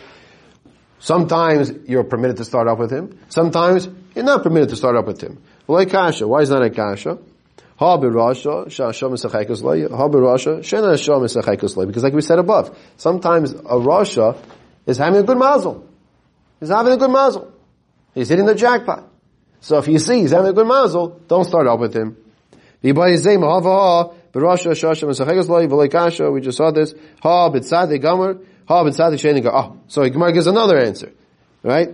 sometimes 1.01 1.73
you're 1.87 2.05
permitted 2.05 2.37
to 2.37 2.45
start 2.45 2.69
off 2.69 2.79
with 2.79 2.91
him. 2.91 3.19
Sometimes 3.27 3.89
you're 4.15 4.23
not 4.23 4.43
permitted 4.43 4.69
to 4.69 4.77
start 4.77 4.95
off 4.95 5.05
with 5.05 5.21
him. 5.21 5.43
Why 5.65 5.81
is 5.81 5.91
that 5.91 6.61
a 6.61 6.69
kasha? 6.69 7.17
Because 7.77 8.03
like 12.03 12.13
we 12.13 12.21
said 12.21 12.39
above, 12.39 12.77
sometimes 12.97 13.53
a 13.53 13.55
rasha 13.55 14.37
is 14.85 14.97
having 14.97 15.19
a 15.19 15.23
good 15.23 15.37
mazel. 15.37 15.87
He's 16.59 16.69
having 16.69 16.93
a 16.93 16.97
good 16.97 17.09
mazel. 17.09 17.51
He's 18.13 18.29
hitting 18.29 18.45
the 18.45 18.53
jackpot. 18.53 19.09
So 19.61 19.79
if 19.79 19.87
you 19.87 19.97
see 19.97 20.19
he's 20.19 20.29
having 20.31 20.51
a 20.51 20.53
good 20.53 20.67
mazel, 20.67 21.19
don't 21.27 21.45
start 21.45 21.65
off 21.65 21.79
with 21.79 21.95
him. 21.95 22.17
We 22.83 22.93
just 22.93 23.23
saw 26.57 26.71
this. 26.71 26.93
Ha 27.21 27.49
b'tzadik 27.49 28.01
gomer. 28.01 28.37
Oh, 28.73 29.77
so 29.87 30.09
Gemara 30.09 30.31
gives 30.31 30.47
another 30.47 30.77
answer. 30.77 31.11
Right? 31.61 31.89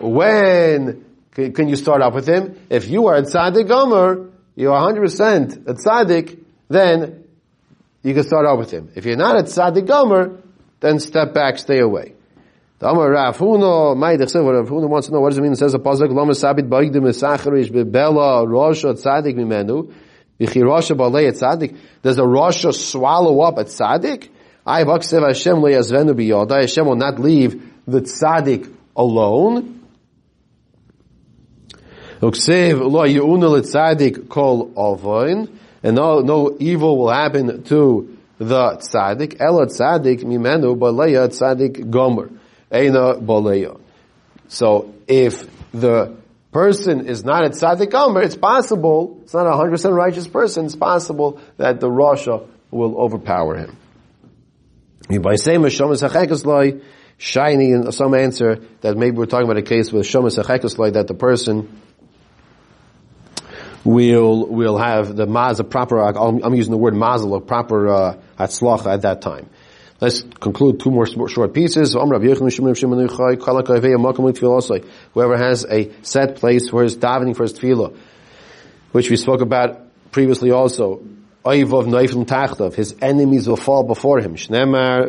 When 0.00 1.04
can 1.34 1.68
you 1.68 1.76
start 1.76 2.02
off 2.02 2.14
with 2.14 2.26
him? 2.28 2.58
If 2.68 2.88
you 2.88 3.06
are 3.06 3.16
a 3.16 3.22
tzadik 3.22 3.68
gomer, 3.68 4.28
you're 4.56 4.72
100% 4.72 5.68
a 5.68 5.74
tzadik, 5.74 6.44
then 6.68 7.24
you 8.02 8.12
can 8.12 8.24
start 8.24 8.44
off 8.46 8.58
with 8.58 8.72
him. 8.72 8.90
If 8.96 9.04
you're 9.04 9.16
not 9.16 9.38
a 9.38 9.44
tzadik 9.44 9.86
gomer, 9.86 10.40
then 10.80 10.98
step 10.98 11.32
back, 11.32 11.58
stay 11.58 11.78
away. 11.78 12.14
The 12.80 12.88
Amar 12.88 13.10
Rav 13.10 13.40
Rav 13.40 13.48
Huna 13.48 14.88
wants 14.88 15.06
to 15.08 15.12
know, 15.12 15.20
what 15.20 15.30
does 15.30 15.38
it 15.38 15.42
mean? 15.42 15.52
It 15.52 15.58
says, 15.58 15.74
a 15.74 15.78
pasuk, 15.78 16.12
Lama 16.12 16.32
sabit 16.32 16.68
ba'igdim 16.68 17.02
esacharish 17.02 17.70
bebela 17.70 18.46
rosha 18.46 18.94
tzadik 18.94 19.34
mimenu, 19.36 19.92
rosha 20.40 20.96
ba'lei 20.96 21.30
tzadik. 21.32 21.76
Does 22.02 22.18
a 22.18 22.22
rosha 22.22 22.72
swallow 22.74 23.40
up 23.42 23.58
a 23.58 23.64
tzadik? 23.64 24.28
I 24.68 24.84
baksev 24.84 25.26
Hashem 25.26 25.62
le 25.62 25.70
yazvenu 25.70 26.12
biyoda. 26.12 26.60
Hashem 26.60 26.86
will 26.86 26.96
not 26.96 27.18
leave 27.18 27.62
the 27.86 28.02
tzaddik 28.02 28.70
alone. 28.94 29.80
Uksev 32.20 32.80
lo 32.80 33.06
yi'una 33.06 33.48
le 33.48 34.26
kol 34.26 34.70
avoin. 34.76 35.48
And 35.82 35.96
no, 35.96 36.20
no 36.20 36.54
evil 36.60 36.98
will 36.98 37.10
happen 37.10 37.62
to 37.64 38.18
the 38.36 38.76
tzaddik. 38.76 39.40
Ela 39.40 39.66
tzadik 39.68 40.22
mimenu 40.22 40.76
ba'leya 40.76 41.28
tzadik 41.28 41.88
gomer. 41.88 42.28
Eina 42.70 43.24
boleya. 43.24 43.80
So 44.48 44.92
if 45.06 45.48
the 45.72 46.14
person 46.52 47.06
is 47.06 47.24
not 47.24 47.46
a 47.46 47.48
tzaddik 47.48 47.94
omer, 47.94 48.20
it's 48.20 48.36
possible, 48.36 49.18
it's 49.22 49.32
not 49.32 49.46
a 49.46 49.50
100% 49.50 49.94
righteous 49.94 50.28
person, 50.28 50.66
it's 50.66 50.76
possible 50.76 51.40
that 51.56 51.80
the 51.80 51.88
Rasha 51.88 52.46
will 52.70 52.98
overpower 52.98 53.56
him. 53.56 53.74
By 55.08 55.36
saying 55.36 55.62
Shomas 55.62 56.82
shiny 57.18 57.70
in 57.72 57.90
some 57.92 58.14
answer 58.14 58.60
that 58.80 58.96
maybe 58.96 59.16
we're 59.16 59.26
talking 59.26 59.46
about 59.46 59.58
a 59.58 59.62
case 59.62 59.92
with 59.92 60.06
Shomas 60.06 60.36
that 60.92 61.06
the 61.06 61.14
person 61.14 61.80
will 63.84 64.46
will 64.46 64.76
have 64.76 65.16
the 65.16 65.26
maz 65.26 65.60
a 65.60 65.64
proper. 65.64 65.98
I'm 65.98 66.54
using 66.54 66.72
the 66.72 66.78
word 66.78 66.94
mazel 66.94 67.34
a 67.34 67.40
proper 67.40 67.88
uh, 67.88 68.16
at 68.38 69.02
that 69.02 69.20
time. 69.22 69.48
Let's 70.00 70.22
conclude 70.22 70.78
two 70.78 70.92
more 70.92 71.06
short 71.06 71.54
pieces. 71.54 71.94
Whoever 71.94 72.16
has 75.36 75.66
a 75.68 75.92
set 76.02 76.36
place 76.36 76.68
for 76.68 76.82
his 76.84 76.96
davening 76.96 77.34
for 77.34 77.42
his 77.42 77.54
tefillah, 77.54 77.96
which 78.92 79.10
we 79.10 79.16
spoke 79.16 79.40
about 79.40 79.80
previously 80.12 80.52
also. 80.52 81.02
His 81.44 82.94
enemies 83.00 83.48
will 83.48 83.56
fall 83.56 83.84
before 83.84 84.20
him. 84.20 84.34
Shnemar 84.34 85.06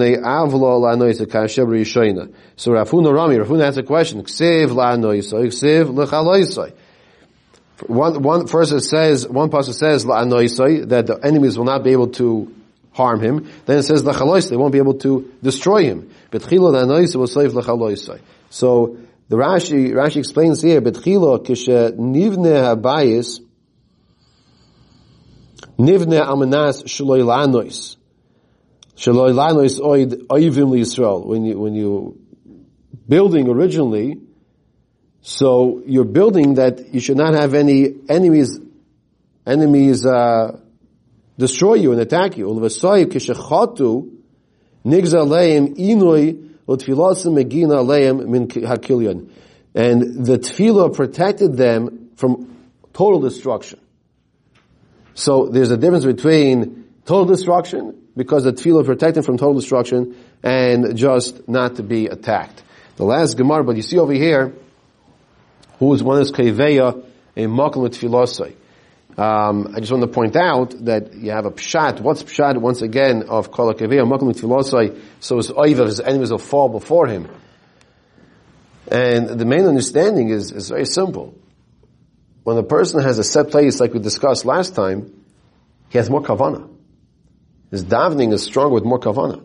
Rami, 3.14 3.38
Rav 3.38 3.48
Huna 3.48 3.66
has 3.66 3.78
a 3.78 3.84
question. 3.84 4.24
Ksiv 4.24 4.70
la'anoisa, 4.70 5.34
ksiv 5.34 5.96
l'chaloisa. 5.96 6.74
One, 7.86 8.24
one 8.24 8.42
it 8.42 8.82
says, 8.82 9.28
one 9.28 9.52
pasuk 9.52 9.76
says 9.76 10.04
la'anoisa, 10.04 10.90
that 10.90 11.06
the 11.06 11.20
enemies 11.24 11.60
will 11.60 11.66
not 11.66 11.84
be 11.84 11.92
able 11.92 12.08
to 12.14 12.52
harm 12.92 13.22
him. 13.22 13.48
Then 13.68 13.78
it 13.78 13.84
says 13.84 14.04
l'chaloisa, 14.04 14.50
they 14.50 14.58
won't 14.58 14.74
be 14.74 14.80
able 14.80 14.96
to 14.96 15.32
destroy 15.44 15.84
him. 15.84 16.10
But 16.32 16.50
chilo 16.50 16.72
la'anoisa 16.72 17.18
will 17.18 17.28
save 17.28 17.54
l'chaloisa. 17.54 18.20
So, 18.50 18.98
the 19.30 19.36
Rashi, 19.36 19.92
Rashi 19.92 20.18
explains 20.18 20.64
here, 20.64 20.82
Betchilo, 20.82 21.38
kishe 21.46 21.92
nivne 21.98 22.64
habayis, 22.64 23.42
nivne 25.78 26.20
amanas 26.26 26.84
shaloi 26.86 27.22
lanois. 27.22 27.26
Shaloi 27.26 27.26
lanois 27.26 27.28
oid 27.28 27.68
oivim 27.68 27.70
Yisrael. 27.78 27.98
When 31.28 31.46
you, 31.46 31.60
when 31.60 31.76
you 31.76 32.20
building 33.08 33.48
originally, 33.48 34.20
so 35.22 35.84
you're 35.86 36.04
building 36.04 36.56
that 36.56 36.94
you 36.94 37.00
should 37.00 37.18
not 37.18 37.36
have 37.36 37.54
any 37.54 37.94
enemies, 38.10 38.60
enemies, 39.46 40.04
uh, 40.04 40.60
destroy 41.38 41.76
you 41.76 41.92
and 41.92 42.02
attack 42.02 42.38
you. 42.38 42.50
And 49.76 50.26
the 50.26 50.40
tefillah 50.40 50.96
protected 50.96 51.56
them 51.56 52.10
from 52.16 52.56
total 52.94 53.20
destruction. 53.20 53.80
So 55.14 55.50
there's 55.50 55.70
a 55.70 55.78
difference 55.78 56.06
between 56.06 56.86
total 57.06 57.26
destruction, 57.26 58.07
because 58.18 58.44
the 58.44 58.52
tefillah 58.52 58.86
protected 58.86 59.24
from 59.24 59.38
total 59.38 59.54
destruction, 59.54 60.18
and 60.44 60.98
just 60.98 61.48
not 61.48 61.76
to 61.76 61.84
be 61.84 62.08
attacked. 62.08 62.64
The 62.98 63.06
last 63.06 63.38
Gemara, 63.38 63.64
but 63.64 63.76
you 63.76 63.84
see 63.84 64.00
over 64.00 64.14
here, 64.14 64.54
who 65.80 65.94
is 65.94 66.04
one 66.04 66.22
is 66.22 66.32
Keveya 66.32 67.04
a 67.38 67.46
makom 67.46 67.88
tefilosai. 67.88 68.56
Um, 69.18 69.74
I 69.76 69.80
just 69.80 69.92
want 69.92 70.04
to 70.04 70.08
point 70.08 70.36
out 70.36 70.72
that 70.86 71.14
you 71.14 71.32
have 71.32 71.46
a 71.46 71.52
pshat. 71.52 72.02
What's 72.02 72.24
pshat 72.24 72.58
once 72.58 72.82
again 72.82 73.24
of 73.30 73.52
kol 73.52 73.74
hakaveh 73.74 74.02
makom 74.08 74.34
tefilosai? 74.34 75.00
So 75.20 75.38
his 75.38 75.50
oiv 75.50 75.86
his 75.86 76.00
enemies 76.00 76.32
will 76.32 76.40
fall 76.40 76.70
before 76.70 77.08
him. 77.08 77.30
And 78.92 79.28
the 79.28 79.46
main 79.46 79.66
understanding 79.66 80.30
is, 80.30 80.52
is 80.52 80.70
very 80.70 80.86
simple. 80.86 81.36
When 82.44 82.58
a 82.58 82.64
person 82.64 83.02
has 83.02 83.20
a 83.20 83.24
set 83.24 83.52
place, 83.52 83.80
like 83.80 83.94
we 83.94 84.00
discussed 84.00 84.46
last 84.46 84.76
time, 84.76 85.14
he 85.90 85.98
has 85.98 86.10
more 86.10 86.24
kavana. 86.24 86.70
His 87.72 87.84
davening 87.84 88.34
is 88.34 88.44
stronger 88.44 88.74
with 88.74 88.86
more 88.86 89.00
kavana. 89.00 89.44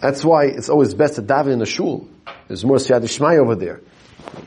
That's 0.00 0.24
why 0.24 0.46
it's 0.46 0.68
always 0.68 0.94
best 0.94 1.14
to 1.16 1.22
daven 1.22 1.52
in 1.52 1.62
a 1.62 1.66
shul. 1.66 2.08
There's 2.48 2.64
more 2.64 2.76
siyad 2.76 3.38
over 3.38 3.56
there. 3.56 3.80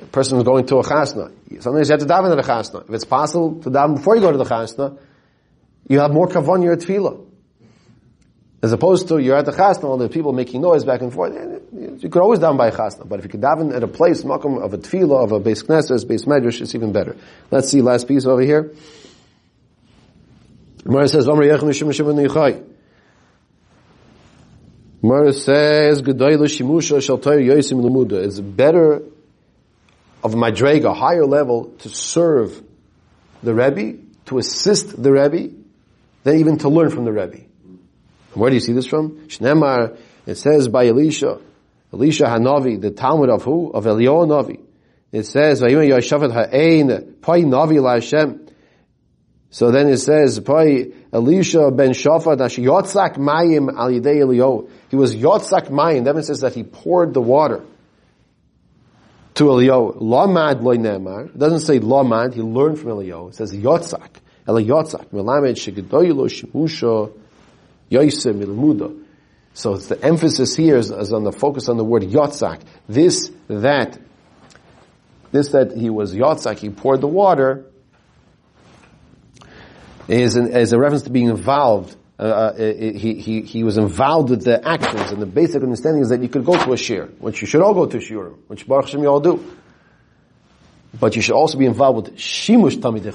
A 0.02 0.06
person 0.08 0.38
is 0.38 0.43
going 0.43 0.65
to 0.67 0.78
a 0.78 0.84
chasna. 0.84 1.34
Sometimes 1.62 1.89
you 1.89 1.93
have 1.93 2.00
to 2.00 2.06
daven 2.06 2.32
at 2.32 2.39
a 2.39 2.48
chasna. 2.48 2.88
If 2.88 2.93
it's 2.93 3.06
possible 3.06 3.62
to 3.62 3.69
daven 3.69 3.95
before 3.98 4.15
you 4.15 4.22
go 4.22 4.32
to 4.32 4.38
the 4.38 4.45
chasna, 4.45 4.98
you 5.88 6.00
have 6.00 6.12
more 6.12 6.28
kavan 6.28 6.63
your 6.63 6.78
tefillah. 6.78 7.26
As 8.62 8.74
opposed 8.74 9.08
to 9.08 9.17
you're 9.19 9.38
at 9.38 9.45
the 9.45 9.52
chasna, 9.52 9.86
all 9.86 9.98
the 9.98 10.10
people 10.10 10.34
making 10.34 10.62
noise 10.62 10.84
back 10.86 11.02
and 11.02 11.13
forth. 11.13 11.34
You 11.74 12.10
could 12.10 12.22
always 12.22 12.39
daven 12.39 12.58
by 12.58 12.67
a 12.67 12.72
chasna, 12.72 13.08
but 13.08 13.19
if 13.19 13.26
you 13.26 13.32
could 13.32 13.41
daven 13.41 13.76
at 13.76 13.84
a 13.84 13.88
place, 13.88 14.24
makom 14.24 14.62
of 14.63 14.74
a 14.74 14.78
tefillah, 14.78 15.24
of 15.24 15.32
a 15.32 15.39
beis 15.39 15.65
knesses, 15.65 16.06
beis 16.06 16.26
medrash, 16.26 16.62
it's 16.62 16.76
even 16.76 16.91
better. 16.93 17.17
Let's 17.52 17.69
see 17.69 17.82
last 17.82 18.08
piece 18.08 18.26
over 18.26 18.41
here. 18.41 18.74
Mara 20.85 21.07
says, 21.07 21.27
Mara 25.01 25.33
says, 25.33 26.01
Gedayla 26.01 26.45
Shimusha 26.45 27.01
Shal 27.01 27.17
Yosim 27.19 27.81
Lumuda. 27.81 28.23
It's 28.23 28.39
better 28.39 29.01
of 30.23 30.33
Madrega, 30.33 30.95
higher 30.95 31.25
level, 31.25 31.73
to 31.79 31.89
serve 31.89 32.61
the 33.41 33.53
Rebbe, 33.53 33.99
to 34.25 34.37
assist 34.37 35.01
the 35.01 35.11
Rebbe, 35.11 35.53
than 36.23 36.37
even 36.37 36.57
to 36.59 36.69
learn 36.69 36.89
from 36.89 37.05
the 37.05 37.13
Rebbe. 37.13 37.39
Where 38.33 38.49
do 38.49 38.55
you 38.55 38.59
see 38.59 38.73
this 38.73 38.85
from? 38.85 39.27
Shnemar, 39.27 39.97
it 40.25 40.35
says 40.35 40.67
by 40.67 40.87
Elisha, 40.87 41.39
Elisha 41.93 42.25
Hanavi, 42.25 42.79
the 42.79 42.91
Talmud 42.91 43.29
of 43.29 43.43
who? 43.43 43.71
Of 43.71 43.85
Eliyahu 43.85 44.27
Navi. 44.27 44.59
It 45.11 45.23
says, 45.23 45.61
Vayim 45.61 45.87
Yashavat 45.89 46.31
Ha'ein, 46.31 47.15
Pai 47.21 47.41
Navi 47.43 47.81
La 47.81 47.95
Hashem. 47.95 48.48
So 49.51 49.71
then 49.71 49.88
it 49.88 49.97
says, 49.97 50.39
Pai 50.39 50.91
Elisha 51.12 51.71
ben 51.71 51.91
Shafat, 51.91 52.38
Yotzak 52.38 53.15
Mayim 53.15 53.75
Al 53.75 53.89
Yidei 53.89 54.21
Eliyahu. 54.21 54.69
He 54.89 54.95
was 54.95 55.15
Yotzak 55.15 55.69
Mayim. 55.69 56.05
That 56.05 56.23
says 56.23 56.41
that 56.41 56.53
he 56.53 56.63
poured 56.63 57.13
the 57.13 57.21
water 57.21 57.63
to 59.35 59.43
Eliyahu. 59.45 59.97
Lamad 59.97 60.62
Loy 60.62 60.77
Nemar. 60.77 61.27
It 61.27 61.38
doesn't 61.38 61.62
say 61.62 61.79
Lamad, 61.79 62.35
he 62.35 62.41
learned 62.41 62.79
from 62.79 62.91
Eliyahu. 62.91 63.29
It 63.29 63.35
says 63.35 63.51
Yotzak. 63.51 64.09
Eli 64.47 64.63
Yotzak. 64.63 65.07
Melamed 65.07 65.55
Shegedoylo 65.55 66.29
Shimusha 66.29 67.12
Yoisem 67.89 68.43
Ilmuda. 68.43 69.03
So 69.55 69.73
it's 69.73 69.88
the 69.88 70.01
emphasis 70.03 70.55
here 70.55 70.77
is, 70.77 70.91
is, 70.91 71.12
on 71.12 71.23
the 71.23 71.31
focus 71.31 71.69
on 71.69 71.77
the 71.77 71.83
word 71.83 72.03
Yotzak. 72.03 72.62
This, 72.88 73.31
that, 73.47 73.99
this 75.31 75.49
that 75.49 75.75
he 75.75 75.89
was 75.89 76.13
Yotzak, 76.15 76.59
he 76.59 76.69
poured 76.69 77.01
the 77.01 77.07
water, 77.07 77.65
is, 80.10 80.36
an, 80.36 80.52
is 80.52 80.74
a 80.74 80.80
reference 80.80 81.04
to 81.04 81.10
being 81.10 81.30
involved. 81.30 81.95
Uh, 82.17 82.24
uh 82.24 82.54
he, 82.56 83.13
he, 83.15 83.41
he 83.41 83.63
was 83.63 83.78
involved 83.78 84.30
with 84.30 84.43
the 84.43 84.67
actions, 84.67 85.12
and 85.12 85.22
the 85.22 85.26
basic 85.26 85.63
understanding 85.63 86.02
is 86.02 86.10
that 86.10 86.22
you 86.22 86.30
could 86.30 86.45
go 86.45 86.54
to 86.54 86.74
a 86.74 86.76
shiur, 86.76 87.10
which 87.19 87.41
you 87.41 87.48
should 87.48 87.62
all 87.62 87.74
go 87.74 87.86
to 87.86 87.98
shiur, 87.98 88.36
which 88.48 88.67
Baruch 88.67 88.86
Hashem 88.86 89.02
you 89.02 89.08
all 89.08 89.22
do. 89.22 89.43
But 91.00 91.15
you 91.15 91.22
should 91.22 91.36
also 91.36 91.58
be 91.58 91.65
involved 91.65 92.10
with 92.10 92.17
shimush 92.17 92.78
tamid 92.78 93.06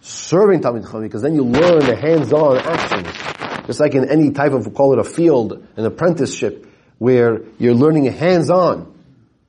serving 0.00 0.60
tamid 0.60 1.02
because 1.02 1.22
then 1.22 1.34
you 1.34 1.44
learn 1.44 1.80
the 1.80 1.96
hands-on 1.96 2.58
actions. 2.58 3.66
Just 3.66 3.80
like 3.80 3.94
in 3.94 4.08
any 4.08 4.30
type 4.30 4.52
of, 4.52 4.72
call 4.72 4.92
it 4.94 4.98
a 4.98 5.04
field, 5.04 5.66
an 5.76 5.84
apprenticeship, 5.84 6.66
where 6.98 7.42
you're 7.58 7.74
learning 7.74 8.06
hands-on, 8.06 8.94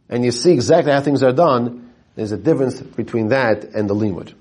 and 0.10 0.26
you 0.26 0.32
see 0.32 0.52
exactly 0.52 0.92
how 0.92 1.02
things 1.02 1.24
are 1.24 1.32
done, 1.32 1.94
there's 2.16 2.32
a 2.32 2.38
difference 2.38 2.82
between 2.82 3.30
that 3.30 3.64
and 3.64 3.90
the 3.90 3.96
limud. 3.96 4.34